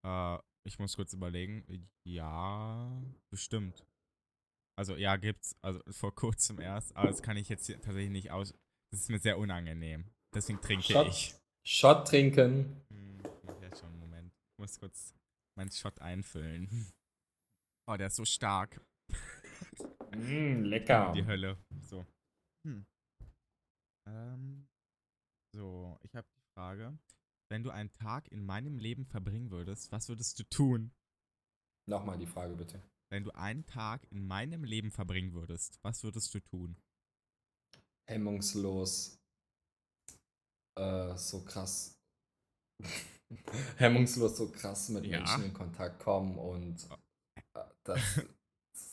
[0.04, 1.64] Äh, ich muss kurz überlegen.
[2.04, 2.92] Ja,
[3.30, 3.86] bestimmt.
[4.78, 5.56] Also ja, gibt's.
[5.62, 6.96] Also vor kurzem erst.
[6.96, 8.54] Aber das kann ich jetzt hier tatsächlich nicht aus.
[8.92, 10.06] Das ist mir sehr unangenehm.
[10.34, 11.36] Deswegen trinke Shot, ich.
[11.64, 12.82] Shot trinken.
[12.90, 13.22] Hm,
[13.62, 14.34] ja schon einen Moment.
[14.34, 15.14] Ich muss kurz
[15.56, 16.68] meinen Shot einfüllen.
[17.88, 18.80] Oh, der ist so stark.
[20.16, 21.12] Mm, lecker.
[21.14, 21.58] Die Hölle.
[21.82, 22.06] So.
[22.66, 22.86] Hm.
[24.08, 24.68] Ähm.
[25.54, 26.98] So, ich habe die Frage.
[27.52, 30.94] Wenn du einen Tag in meinem Leben verbringen würdest, was würdest du tun?
[31.86, 32.82] Nochmal die Frage bitte.
[33.10, 36.78] Wenn du einen Tag in meinem Leben verbringen würdest, was würdest du tun?
[38.10, 39.18] Hemmungslos.
[40.80, 42.00] Äh, so krass.
[43.76, 45.18] Hemmungslos so krass mit Ja.
[45.18, 46.88] Menschen in Kontakt kommen und
[47.54, 48.00] äh, das,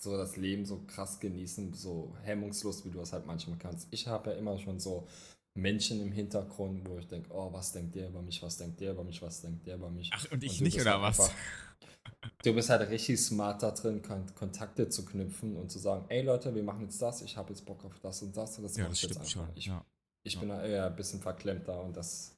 [0.01, 3.87] so das Leben so krass genießen, so hemmungslos, wie du es halt manchmal kannst.
[3.92, 5.07] Ich habe ja immer schon so
[5.61, 8.92] Menschen im Hintergrund, wo ich denke, oh, was denkt der über mich, was denkt der
[8.92, 10.11] über mich, was denkt der über mich.
[10.14, 11.21] Ach, und ich du nicht, oder halt was?
[11.21, 11.35] einfach-
[12.42, 16.23] Du bist halt richtig smart da drin, Kon Kontakte zu knüpfen und zu sagen, ey
[16.23, 18.77] Leute, wir machen jetzt das, ich habe jetzt Bock auf das und das und das
[18.77, 19.31] Ja, mach das ich jetzt einfach.
[19.31, 19.49] schon.
[19.55, 19.85] Ich, ja.
[20.25, 20.40] ich Ja.
[20.40, 22.37] bin da eher ein bisschen verklemmter und das,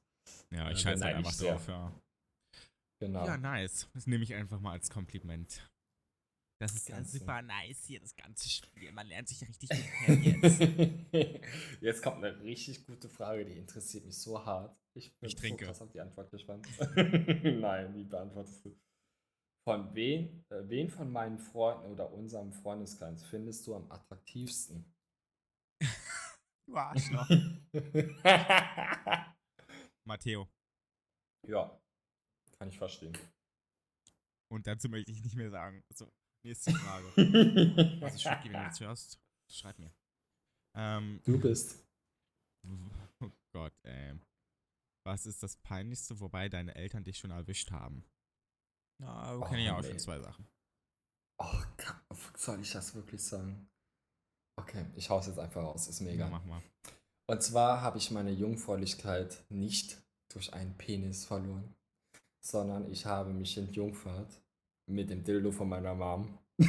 [0.50, 1.92] ja, äh, ich scheiße halt einfach drauf, ja.
[3.00, 3.26] genau.
[3.26, 3.88] Ja, nice.
[3.94, 5.69] Das nehme ich einfach mal als Kompliment.
[6.61, 8.92] Das ist ja Ganz super nice hier, das ganze Spiel.
[8.92, 10.61] Man lernt sich richtig gut kennen jetzt.
[11.81, 14.79] Jetzt kommt eine richtig gute Frage, die interessiert mich so hart.
[14.92, 15.64] Ich bin Ich trinke.
[15.64, 16.68] so krass auf die Antwort gespannt.
[17.44, 18.79] Nein, wie beantwortest du?
[19.66, 24.85] Von wen, äh, wen von meinen Freunden oder unserem Freundeskreis findest du am attraktivsten?
[26.66, 27.29] Du Arschloch.
[30.05, 30.49] Matteo.
[31.49, 31.81] ja,
[32.59, 33.16] kann ich verstehen.
[34.53, 35.83] Und dazu möchte ich nicht mehr sagen.
[36.42, 37.07] So, nächste Frage.
[38.03, 39.92] Also, wenn du jetzt hörst, schreib mir.
[40.74, 41.85] Ähm, Du bist.
[43.20, 44.18] oh Gott, ey.
[45.05, 48.05] Was ist das Peinlichste, wobei deine Eltern dich schon erwischt haben?
[49.00, 49.88] Na, Oh, kenne ich auch nee.
[49.88, 50.46] schon zwei Sachen.
[51.42, 51.62] Oh,
[52.37, 53.68] soll ich das wirklich sagen?
[54.59, 56.62] Okay, ich hau's jetzt einfach raus, ist mir Ja, mach mal.
[57.26, 61.74] Und zwar habe ich meine Jungfräulichkeit nicht durch einen Penis verloren,
[62.44, 64.42] sondern ich habe mich entjungfert
[64.90, 66.38] mit dem Dildo von meiner Mom.
[66.59, 66.64] Alter.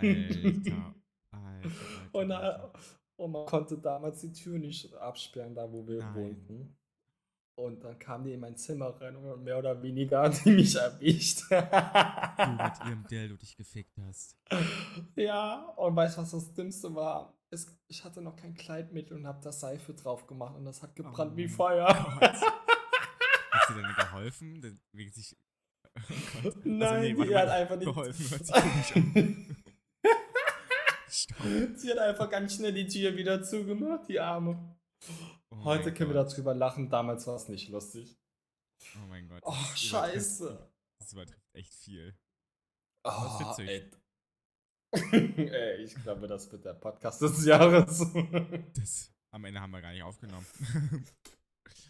[0.02, 0.94] Alter,
[1.30, 1.70] Alter,
[2.12, 2.72] Und, äh, Alter.
[3.16, 6.14] und man konnte damals die Tür nicht absperren, da wo wir Nein.
[6.14, 6.76] wohnten.
[7.54, 10.74] Und dann kam die in mein Zimmer rein und mehr oder weniger hat die mich
[10.74, 11.42] erwischt.
[11.50, 11.60] Du mit
[12.86, 14.36] ihrem Dildo dich gefickt hast.
[15.16, 17.38] ja, und weißt du, was das Dümmste war?
[17.50, 20.96] Es, ich hatte noch kein Kleidmittel und habe da Seife drauf gemacht und das hat
[20.96, 21.86] gebrannt Oh wie Feuer.
[21.88, 22.36] Hat
[23.68, 24.80] sie denn geholfen?
[24.92, 25.36] Wie sich.
[25.84, 25.88] Oh.
[26.44, 27.84] Also, Nein, warte die mal, hat einfach nicht.
[27.86, 28.24] Geholfen.
[31.76, 34.76] Sie hat einfach ganz schnell die Tür wieder zugemacht, die Arme.
[35.50, 36.32] Oh Heute können wir Gott.
[36.32, 38.16] darüber lachen, damals war es nicht lustig.
[38.96, 39.42] Oh mein Gott.
[39.44, 40.70] Oh, das übertrifft- scheiße.
[40.98, 42.16] Das übertrifft echt viel.
[43.04, 43.68] Oh, witzig.
[43.68, 43.90] ey.
[45.50, 47.98] Ey, ich glaube, das wird der Podcast des Jahres.
[48.74, 50.44] Das am Ende haben wir gar nicht aufgenommen.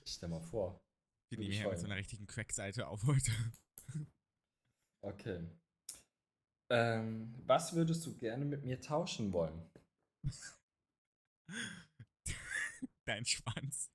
[0.07, 0.81] Stell mal vor.
[1.31, 3.33] Wir nehmen hier mit so einer richtigen Crack-Seite auf heute.
[5.05, 5.45] Okay.
[6.71, 9.69] Ähm, was würdest du gerne mit mir tauschen wollen?
[13.05, 13.91] Dein Schwanz.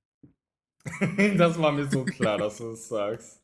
[1.38, 3.42] das war mir so klar, dass du es sagst.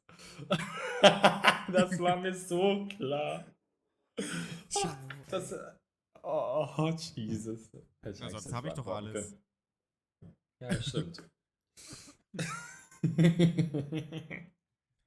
[1.00, 3.46] das war mir so klar.
[5.30, 5.56] Das,
[6.22, 7.70] oh, Jesus.
[7.74, 9.38] Na, eigentlich sonst habe ich doch alles.
[10.62, 11.24] Ja, das stimmt.
[12.34, 12.48] Ich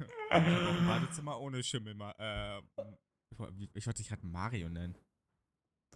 [0.00, 0.15] hab auch ein
[0.86, 1.96] Badezimmer ohne Schimmel.
[2.18, 2.58] Äh,
[3.74, 4.96] ich wollte dich gerade Mario nennen.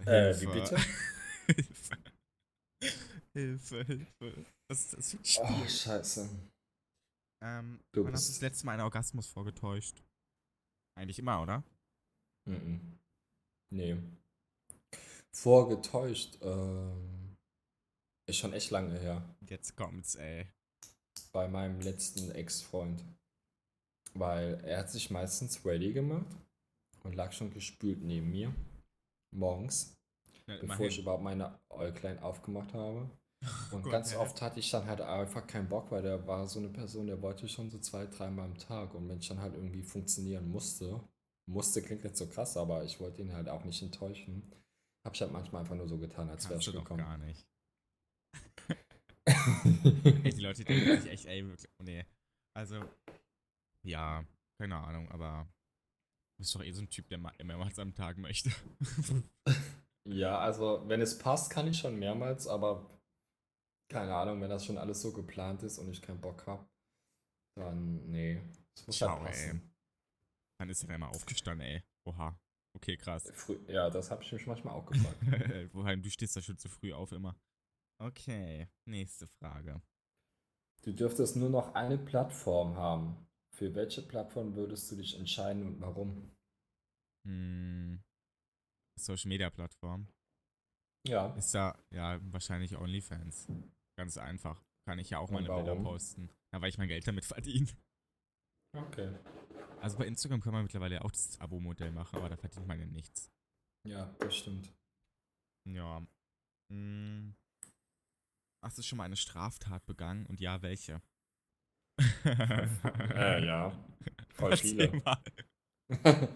[0.06, 0.76] Äh, wie bitte?
[1.46, 1.96] Hilfe.
[3.32, 4.46] Hilfe, Hilfe.
[4.68, 5.64] Das ist das für ein Spiel.
[5.64, 6.28] oh, scheiße.
[7.44, 10.02] ähm, du wann hast du das letzte Mal einen Orgasmus vorgetäuscht?
[10.98, 11.64] Eigentlich immer, oder?
[12.48, 12.98] Mhm.
[13.72, 13.96] Nee.
[15.34, 16.38] Vorgetäuscht.
[16.42, 17.36] Ähm,
[18.28, 19.36] ist schon echt lange her.
[19.48, 20.48] Jetzt kommt's, ey.
[21.32, 23.04] Bei meinem letzten Ex-Freund.
[24.14, 26.26] Weil er hat sich meistens ready gemacht
[27.04, 28.54] und lag schon gespült neben mir.
[29.32, 29.96] Morgens,
[30.46, 33.08] Ja, bevor ich überhaupt meine Äuglein aufgemacht habe.
[33.70, 36.58] Und Gott, ganz oft hatte ich dann halt einfach keinen Bock, weil der war so
[36.58, 38.94] eine Person, der wollte schon so zwei, dreimal am Tag.
[38.94, 41.02] Und wenn ich dann halt irgendwie funktionieren musste,
[41.46, 44.52] musste klingt jetzt so krass, aber ich wollte ihn halt auch nicht enttäuschen,
[45.06, 46.98] habe ich halt manchmal einfach nur so getan, als wäre ich gekommen.
[46.98, 47.46] gar nicht.
[50.24, 52.04] Ey, die Leute denken sich echt, ey, wirklich, oh nee.
[52.54, 52.84] Also,
[53.82, 54.24] ja,
[54.58, 55.48] keine Ahnung, aber
[56.36, 58.50] du bist doch eh so ein Typ, der ma- mehrmals am Tag möchte.
[60.08, 62.88] Ja, also wenn es passt, kann ich schon mehrmals, aber
[63.90, 66.66] keine Ahnung, wenn das schon alles so geplant ist und ich keinen Bock habe,
[67.56, 68.40] dann nee.
[68.74, 69.74] Es muss Ciao, halt passen.
[70.58, 71.82] Dann ist er dann mal aufgestanden, ey.
[72.04, 72.38] Oha.
[72.74, 73.30] Okay, krass.
[73.34, 75.16] Frü ja, das habe ich mich manchmal auch gefragt.
[75.74, 77.36] Woheim, du stehst da schon zu früh auf immer.
[77.98, 79.82] Okay, nächste Frage.
[80.82, 83.16] Du dürftest nur noch eine Plattform haben.
[83.60, 86.34] Für welche Plattform würdest du dich entscheiden und warum?
[87.26, 88.02] Hm,
[88.98, 90.08] Social Media Plattform.
[91.06, 93.48] Ja, Ist da, ja, wahrscheinlich OnlyFans.
[93.98, 94.64] Ganz einfach.
[94.86, 95.82] Kann ich ja auch Und meine Bilder warum?
[95.84, 96.30] posten.
[96.54, 97.68] Na, weil ich mein Geld damit verdiene.
[98.74, 99.14] okay.
[99.82, 102.86] Also bei Instagram kann man mittlerweile auch das Abo-Modell machen, aber da verdient man ja
[102.86, 103.30] nichts.
[103.86, 104.72] Ja, das stimmt.
[105.68, 106.02] Ja.
[106.72, 107.34] Hm.
[108.64, 110.24] Hast du schon mal eine Straftat begangen?
[110.24, 111.02] Und ja, welche?
[112.24, 113.72] äh, ja.
[114.34, 115.02] Voll viele.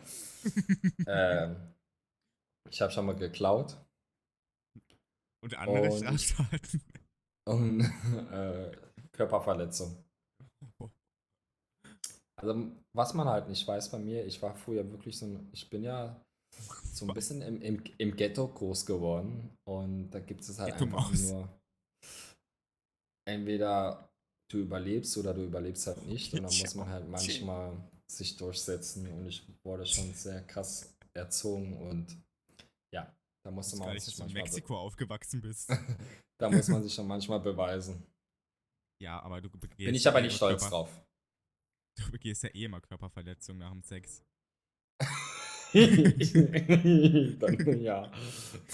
[1.07, 1.57] ähm,
[2.70, 3.77] ich habe schon mal geklaut
[5.42, 6.83] Und andere Und- Straftaten.
[7.48, 7.81] und
[8.33, 8.77] äh,
[9.12, 9.96] Körperverletzung.
[12.37, 15.70] Also, was man halt nicht weiß bei mir, ich war früher wirklich so ein, ich
[15.70, 16.20] bin ja
[16.92, 21.12] so ein bisschen im, im, im Ghetto groß geworden und da gibt es halt einfach
[21.12, 21.48] nur
[23.27, 24.09] entweder
[24.50, 27.76] du überlebst oder du überlebst halt nicht und dann muss man halt manchmal
[28.11, 32.07] sich durchsetzen und ich wurde schon sehr krass erzogen und
[32.92, 33.12] ja,
[33.44, 35.70] da musste man nicht, sich in manchmal be- Mexiko aufgewachsen bist.
[36.40, 38.02] da muss man sich schon manchmal beweisen.
[39.02, 41.00] ja, aber du begehst Bin ich aber eh nicht stolz Körper- drauf.
[41.96, 44.24] Du begehst ja eh immer Körperverletzungen nach dem Sex.
[47.38, 48.11] dann, ja.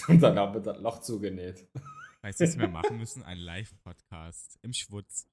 [0.09, 1.67] Und dann haben wir das Loch zugenäht.
[2.23, 3.23] Weißt du, was wir machen müssen?
[3.23, 5.27] Ein Live-Podcast im Schwutz.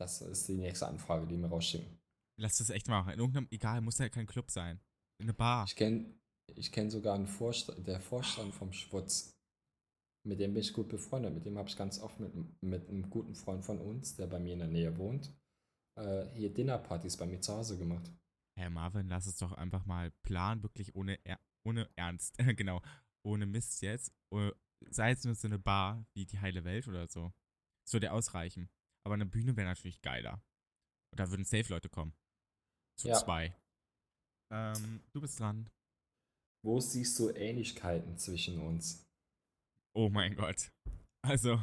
[0.00, 2.00] Das ist die nächste Anfrage, die wir rausschicken.
[2.38, 3.12] Lass das echt machen.
[3.12, 4.80] In irgendeinem, egal, muss ja kein Club sein.
[5.18, 5.66] In eine Bar.
[5.66, 6.14] Ich kenne
[6.56, 9.36] ich kenn sogar einen Vorstand, der Vorstand vom Schwutz.
[10.26, 11.34] Mit dem bin ich gut befreundet.
[11.34, 14.38] Mit dem habe ich ganz oft mit, mit einem guten Freund von uns, der bei
[14.38, 15.34] mir in der Nähe wohnt,
[15.98, 18.10] äh, hier Dinnerpartys bei mir zu Hause gemacht.
[18.58, 22.36] Hey Marvin, lass es doch einfach mal planen, wirklich ohne, er ohne Ernst.
[22.56, 22.82] genau.
[23.22, 24.12] Ohne Mist jetzt.
[24.30, 24.50] Oh,
[24.90, 27.32] sei es nur so eine Bar wie die Heile Welt oder so.
[27.86, 28.68] Das würde ausreichen.
[29.04, 30.42] Aber eine Bühne wäre natürlich geiler.
[31.12, 32.14] Und da würden safe Leute kommen.
[32.98, 33.14] Zu Ja.
[33.14, 33.56] zwei.
[34.52, 35.68] Ähm, du bist dran.
[36.64, 39.04] Wo siehst du Ähnlichkeiten zwischen uns?
[39.96, 40.70] Oh mein Gott.
[41.22, 41.62] Also,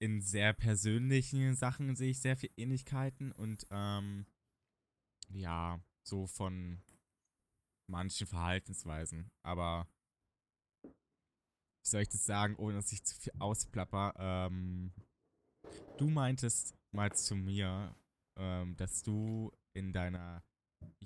[0.00, 4.26] in sehr persönlichen Sachen sehe ich sehr viele Ähnlichkeiten und ähm,
[5.30, 6.80] ja, so von
[7.90, 9.30] manchen Verhaltensweisen.
[9.44, 9.86] Aber
[11.88, 14.12] wie soll ich das sagen, ohne dass ich zu viel ausplapper?
[14.18, 14.92] Ähm,
[15.96, 17.94] du meintest mal zu mir,
[18.38, 20.44] ähm, dass du in deiner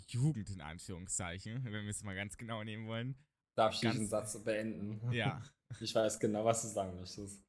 [0.08, 3.14] Jugend, in Anführungszeichen, wenn wir es mal ganz genau nehmen wollen,
[3.54, 5.00] Darf ich diesen Satz beenden?
[5.12, 5.40] ja,
[5.80, 7.40] Ich weiß genau, was du sagen möchtest.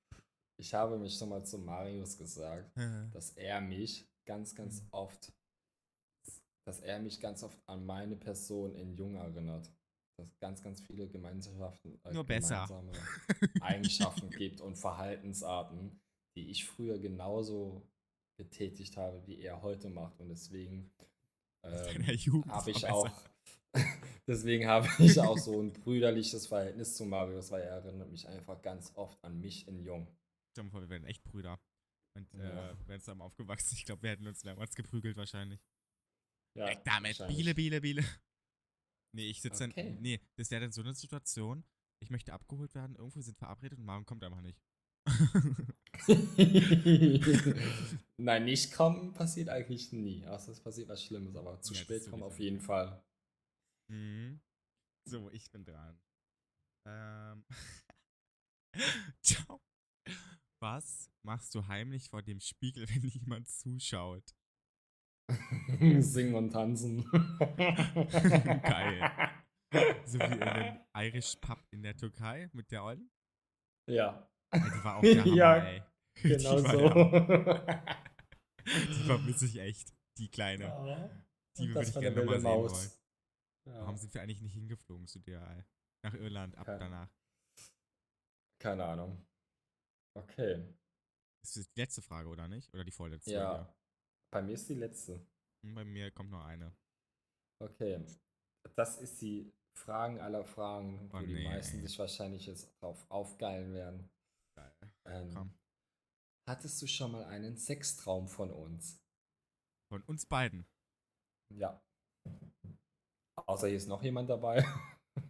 [0.59, 2.71] Ich habe mich schon mal zu Marius gesagt,
[3.11, 4.87] dass er mich ganz, ganz Mhm.
[4.91, 5.33] oft,
[6.65, 9.71] dass er mich ganz oft an meine Person in Jung erinnert.
[10.17, 12.65] Dass ganz, ganz viele Gemeinschaften, äh, Nur besser.
[12.67, 12.91] gemeinsame
[13.61, 15.99] Eigenschaften gibt und Verhaltensarten,
[16.35, 17.87] die ich früher genauso
[18.37, 20.19] getätigt habe, wie er heute macht.
[20.19, 20.91] Und deswegen
[22.15, 23.09] Jugend habe ich auch,
[24.27, 28.61] deswegen habe ich auch so ein brüderliches Verhältnis zu Marius, weil er erinnert mich einfach
[28.61, 30.07] ganz oft an mich in Jung.
[30.51, 31.59] Stell dir vor, wir wären echt Brüder.
[32.15, 32.71] Und Ja.
[32.71, 33.75] äh, wären zusammen aufgewachsen.
[33.75, 35.59] Ich glaube, wir hätten uns mehrmals geprügelt wahrscheinlich.
[36.55, 37.17] Ja, Weg damit.
[37.27, 38.03] Biele, Biele, Biele.
[39.15, 39.93] Nee, ich sitze Okay.
[39.93, 40.01] dann.
[40.01, 41.63] Nee, das wäre dann so eine Situation.
[42.01, 44.61] Ich möchte abgeholt werden, irgendwo sind verabredet und Maren kommt einfach nicht.
[48.17, 50.25] Nein, nicht kommen passiert eigentlich nie.
[50.25, 53.03] Außer es passiert was Schlimmes, aber zu Ja, spät kommen auf jeden Fall.
[53.89, 54.41] Mhm.
[55.07, 56.01] So, ich bin dran.
[56.85, 57.45] Ähm.
[59.21, 59.61] Ciao.
[60.61, 64.33] Was machst du heimlich vor dem Spiegel, wenn niemand zuschaut?
[66.01, 67.03] Singen und tanzen.
[68.63, 69.11] Geil.
[70.05, 73.09] So wie in dem Irish Pub in der Türkei mit der Ollen?
[73.89, 75.81] Ja, die war auch der Hammer, Ja, ey.
[76.21, 76.89] genau die so.
[78.67, 80.65] Die vermisse ich echt, die Kleine.
[80.65, 81.09] Ja,
[81.57, 82.91] Die würde ich gerne nochmal sehen wollen.
[83.67, 83.79] Ja.
[83.81, 85.63] Warum sind wir eigentlich nicht hingeflogen zu dir, ey?
[86.05, 87.09] Nach Irland, ab Keine- danach.
[88.61, 89.25] Keine Ahnung.
[90.15, 90.71] Okay.
[91.43, 92.71] Das ist die letzte Frage, oder nicht?
[92.75, 93.31] Oder die vorletzte?
[93.31, 93.75] Ja.
[94.33, 95.23] Bei mir ist die letzte.
[95.63, 96.75] Bei mir kommt noch eine.
[97.61, 98.03] Okay.
[98.75, 101.43] Das ist die Fragen aller Fragen, wo Oh, die nee.
[101.43, 104.09] meisten sich wahrscheinlich jetzt drauf aufgeilen werden.
[104.57, 104.73] Geil.
[105.05, 105.53] Ähm, Komm.
[106.49, 108.99] hattest du schon mal einen Sextraum von uns?
[109.91, 110.65] Von uns beiden.
[111.53, 111.79] Ja.
[113.45, 114.65] Außer hier ist noch jemand dabei.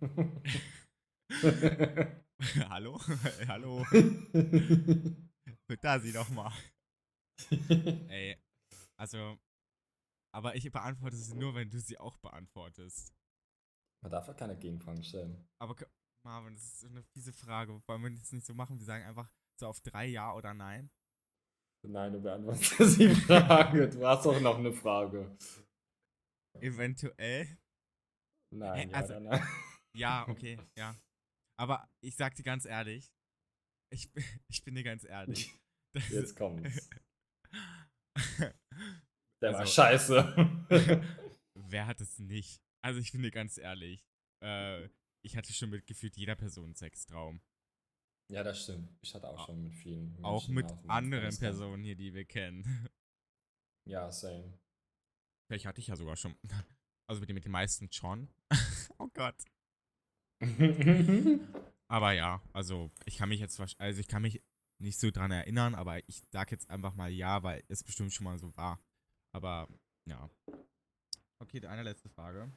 [2.69, 3.01] Hallo?
[3.47, 3.85] Hallo?
[5.81, 6.51] Da sie doch mal.
[7.49, 8.37] Ey,
[8.99, 9.37] also,
[10.33, 13.13] aber ich beantworte sie nur, wenn du sie auch beantwortest.
[14.03, 15.47] Man darf ja keine Gegenfragen stellen.
[15.61, 15.75] Aber
[16.25, 17.81] Marvin, das ist so eine fiese Frage.
[17.87, 18.77] Wollen wir das nicht so machen?
[18.79, 19.29] Wir sagen einfach
[19.59, 20.89] so auf drei Ja oder Nein.
[21.85, 23.89] Nein, du beantwortest die Frage.
[23.89, 25.37] Du hast auch noch eine Frage.
[26.61, 27.57] Eventuell.
[28.53, 29.47] Nein, ja also- nein.
[29.95, 30.95] Ja, okay, ja.
[31.59, 33.11] Aber ich sag dir ganz ehrlich,
[33.91, 35.59] ich, bin- ich bin dir ganz ehrlich.
[35.93, 36.89] das- Jetzt kommt's.
[39.43, 40.67] Der war Also- scheiße.
[41.55, 42.61] Wer hat es nicht?
[42.83, 44.03] Also ich bin dir ganz ehrlich.
[44.43, 44.89] Äh,
[45.25, 47.41] ich hatte schon mit gefühlt jeder Person einen Sextraum.
[48.31, 48.89] ja, das stimmt.
[49.01, 50.17] Ich hatte auch schon mit vielen.
[50.23, 51.37] Auch Menschen mit aus dem anderen.
[51.37, 52.63] Personen hier, die wir kennen.
[53.85, 54.57] Ja, same.
[55.45, 56.35] Vielleicht hatte ich ja sogar schon.
[57.09, 58.29] Also mit den, mit den meisten schon.
[58.97, 59.35] oh Gott.
[61.89, 64.41] Aber ja, also ich kann mich jetzt also ich kann mich
[64.81, 68.23] nicht so dran erinnern, aber ich sag jetzt einfach mal ja, weil es bestimmt schon
[68.23, 68.79] mal so war.
[69.35, 69.67] Aber
[70.07, 70.29] ja.
[71.41, 72.51] Okay, die eine letzte Frage.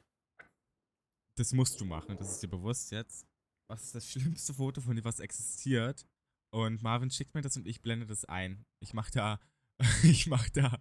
[1.37, 3.27] Das musst du machen, das ist dir bewusst jetzt.
[3.69, 6.05] Was ist das schlimmste Foto von dir, was existiert?
[6.53, 8.65] Und Marvin schickt mir das und ich blende das ein.
[8.81, 9.39] Ich mach da,
[10.03, 10.79] ich mach da,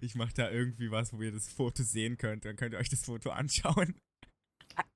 [0.00, 2.44] ich mach da irgendwie was, wo ihr das Foto sehen könnt.
[2.44, 3.98] Dann könnt ihr euch das Foto anschauen.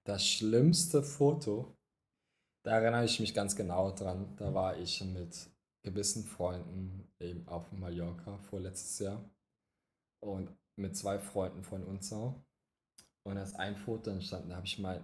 [0.07, 1.74] Das schlimmste Foto,
[2.64, 4.37] da erinnere ich mich ganz genau dran.
[4.37, 5.51] Da war ich mit
[5.82, 9.28] gewissen Freunden eben auf Mallorca vorletztes Jahr
[10.25, 12.43] und mit zwei Freunden von uns auch.
[13.27, 15.03] Und da ist ein Foto entstanden, da habe ich mein,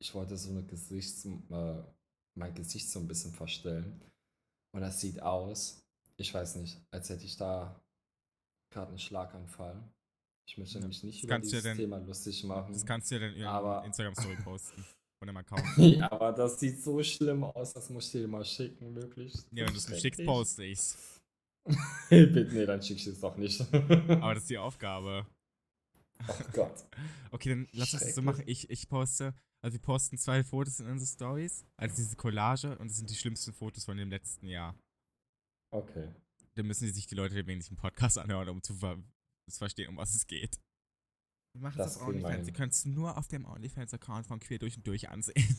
[0.00, 1.82] ich wollte so eine Gesichts, äh,
[2.36, 4.00] mein Gesicht so ein bisschen verstellen.
[4.72, 5.84] Und das sieht aus,
[6.16, 7.80] ich weiß nicht, als hätte ich da
[8.72, 9.80] gerade einen Schlaganfall.
[10.48, 12.72] Ich möchte Ja, mich nicht das über dieses dann- Thema lustig machen.
[12.72, 14.84] Das kannst du ja dann in Aber- Instagram-Story posten.
[15.20, 15.62] Von dem Account.
[15.78, 19.32] Ja, aber das sieht so schlimm aus, das muss ich dir mal schicken, wirklich.
[19.52, 21.13] Ja, wenn du es mir schickst, poste ich's.
[22.10, 23.60] Bitte, nee, dann schick ich es doch nicht.
[23.72, 25.26] Aber das ist die Aufgabe.
[26.28, 26.84] oh Gott.
[27.30, 28.44] Okay, dann lass uns das so machen.
[28.46, 32.88] Ich, ich poste, also wir posten zwei Fotos in unsere Stories, also diese Collage und
[32.90, 34.78] das sind die schlimmsten Fotos von dem letzten Jahr.
[35.72, 36.08] Okay.
[36.54, 39.02] Dann müssen die sich die Leute wenig im Podcast anhören, um zu, ver
[39.50, 40.60] zu verstehen, um was es geht.
[41.54, 42.46] Wir machen Das das auf OnlyFans.
[42.46, 45.56] Sie können es nur auf dem OnlyFans-Account von Queer durch und durch ansehen.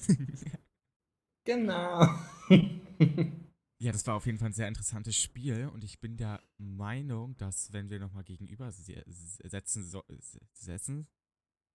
[1.45, 2.07] Genau.
[3.79, 7.35] ja, das war auf jeden Fall ein sehr interessantes Spiel und ich bin der Meinung,
[7.37, 11.07] dass wenn wir nochmal gegenüber se- se- setzen, so, se- setzen,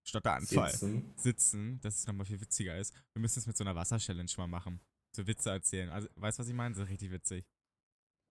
[0.06, 1.12] Stotteranfall, Sitzen.
[1.16, 2.94] sitzen, dass es nochmal viel witziger ist.
[3.12, 4.80] Wir müssen es mit so einer Wasser-Challenge mal machen.
[5.14, 5.90] So Witze erzählen.
[5.90, 6.74] Also, weißt du, was ich meine?
[6.74, 7.44] So richtig witzig.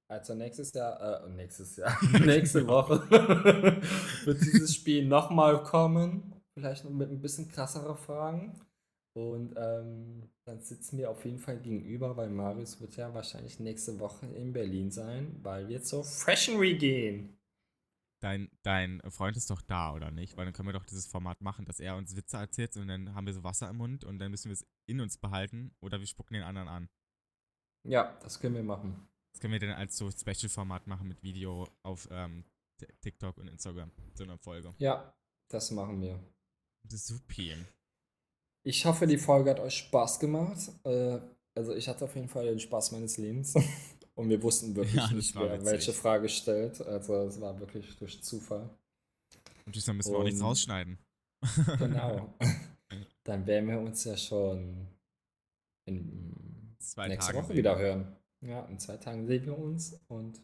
[0.09, 1.95] Also nächstes Jahr, äh, nächstes Jahr,
[2.25, 2.99] nächste Woche
[4.25, 6.33] wird dieses Spiel nochmal kommen.
[6.55, 8.59] Vielleicht noch mit ein bisschen krassere Fragen.
[9.13, 13.99] Und ähm, dann sitzen wir auf jeden Fall gegenüber, weil Marius wird ja wahrscheinlich nächste
[13.99, 17.37] Woche in Berlin sein, weil wir zur Week gehen.
[18.21, 20.37] dein, dein Freund ist doch da, oder nicht?
[20.37, 23.15] Weil dann können wir doch dieses Format machen, dass er uns Witze erzählt und dann
[23.15, 25.99] haben wir so Wasser im Mund und dann müssen wir es in uns behalten oder
[25.99, 26.89] wir spucken den anderen an.
[27.83, 29.07] Ja, das können wir machen.
[29.31, 32.45] Das können wir dann als so Special-Format machen mit Video auf ähm,
[33.01, 33.91] TikTok und Instagram.
[34.13, 34.73] So eine Folge.
[34.77, 35.13] Ja,
[35.49, 36.19] das machen wir.
[36.83, 37.55] Das ist supi.
[38.63, 40.57] Ich hoffe, die Folge hat euch Spaß gemacht.
[40.83, 41.19] Äh,
[41.55, 43.53] also ich hatte auf jeden Fall den Spaß meines Lebens.
[44.15, 46.81] Und wir wussten wirklich Ja, nicht, wer welche Frage stellt.
[46.81, 48.69] Also es war wirklich durch Zufall.
[49.65, 50.97] Und dann müssen wir auch nichts Und- rausschneiden.
[51.77, 52.33] Genau.
[53.23, 54.87] Dann werden wir uns ja schon
[55.85, 58.15] in Zwei nächste Tage Woche wieder hören.
[58.41, 60.41] Ja, in zwei Tagen sehen wir uns und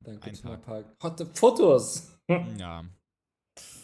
[0.00, 2.18] dann gibt es noch ein paar hotte Fotos.
[2.58, 2.84] Ja.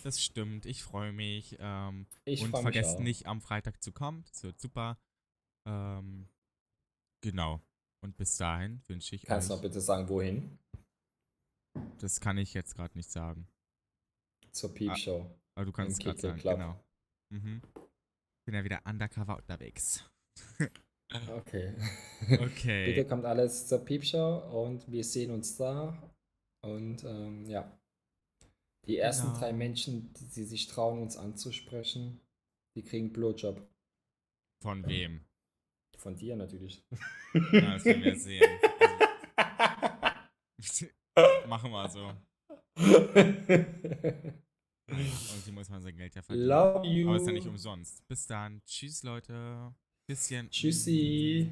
[0.03, 0.67] Das stimmt.
[0.67, 1.57] Ich freue mich.
[1.59, 4.25] Ähm, Ich und vergesst nicht, am Freitag zu kommen.
[4.29, 4.99] Das wird super.
[5.67, 6.29] Ähm,
[7.23, 7.61] genau.
[8.03, 10.59] Und bis dahin wünsche ich Kannst du noch bitte sagen, wohin?
[11.99, 13.49] Das kann ich jetzt gerade nicht sagen.
[14.53, 15.27] Zur Piepshow.
[15.55, 16.39] Aber du kannst es gerade sagen.
[16.39, 16.55] Club.
[16.59, 16.85] Genau.
[17.31, 17.63] Mhm.
[18.45, 20.05] Bin ja wieder undercover unterwegs.
[21.37, 21.75] Okay.
[22.41, 22.87] Okay.
[22.87, 25.97] Bitte kommt alles zur Piepshow und wir sehen uns da.
[26.63, 27.71] Und ähm, ja.
[28.87, 29.39] Die ersten Genau.
[29.39, 32.21] drei Menschen, die, die sich trauen, uns anzusprechen,
[32.77, 33.67] die kriegen Blowjob.
[34.63, 35.25] Von wem?
[35.99, 36.85] Von dir natürlich.
[37.53, 38.43] Ja, das werden wir sehen.
[39.37, 40.87] Also,
[41.49, 42.13] machen wir so.
[44.87, 46.49] Und die muss man sein Geld ja verdienen.
[46.49, 47.09] Love you.
[47.09, 48.07] Aber ist ja nicht umsonst.
[48.07, 48.63] Bis dann.
[48.67, 49.75] Tschüss, Leute.
[50.07, 50.51] Bisschen.
[50.51, 51.51] Tschüssi.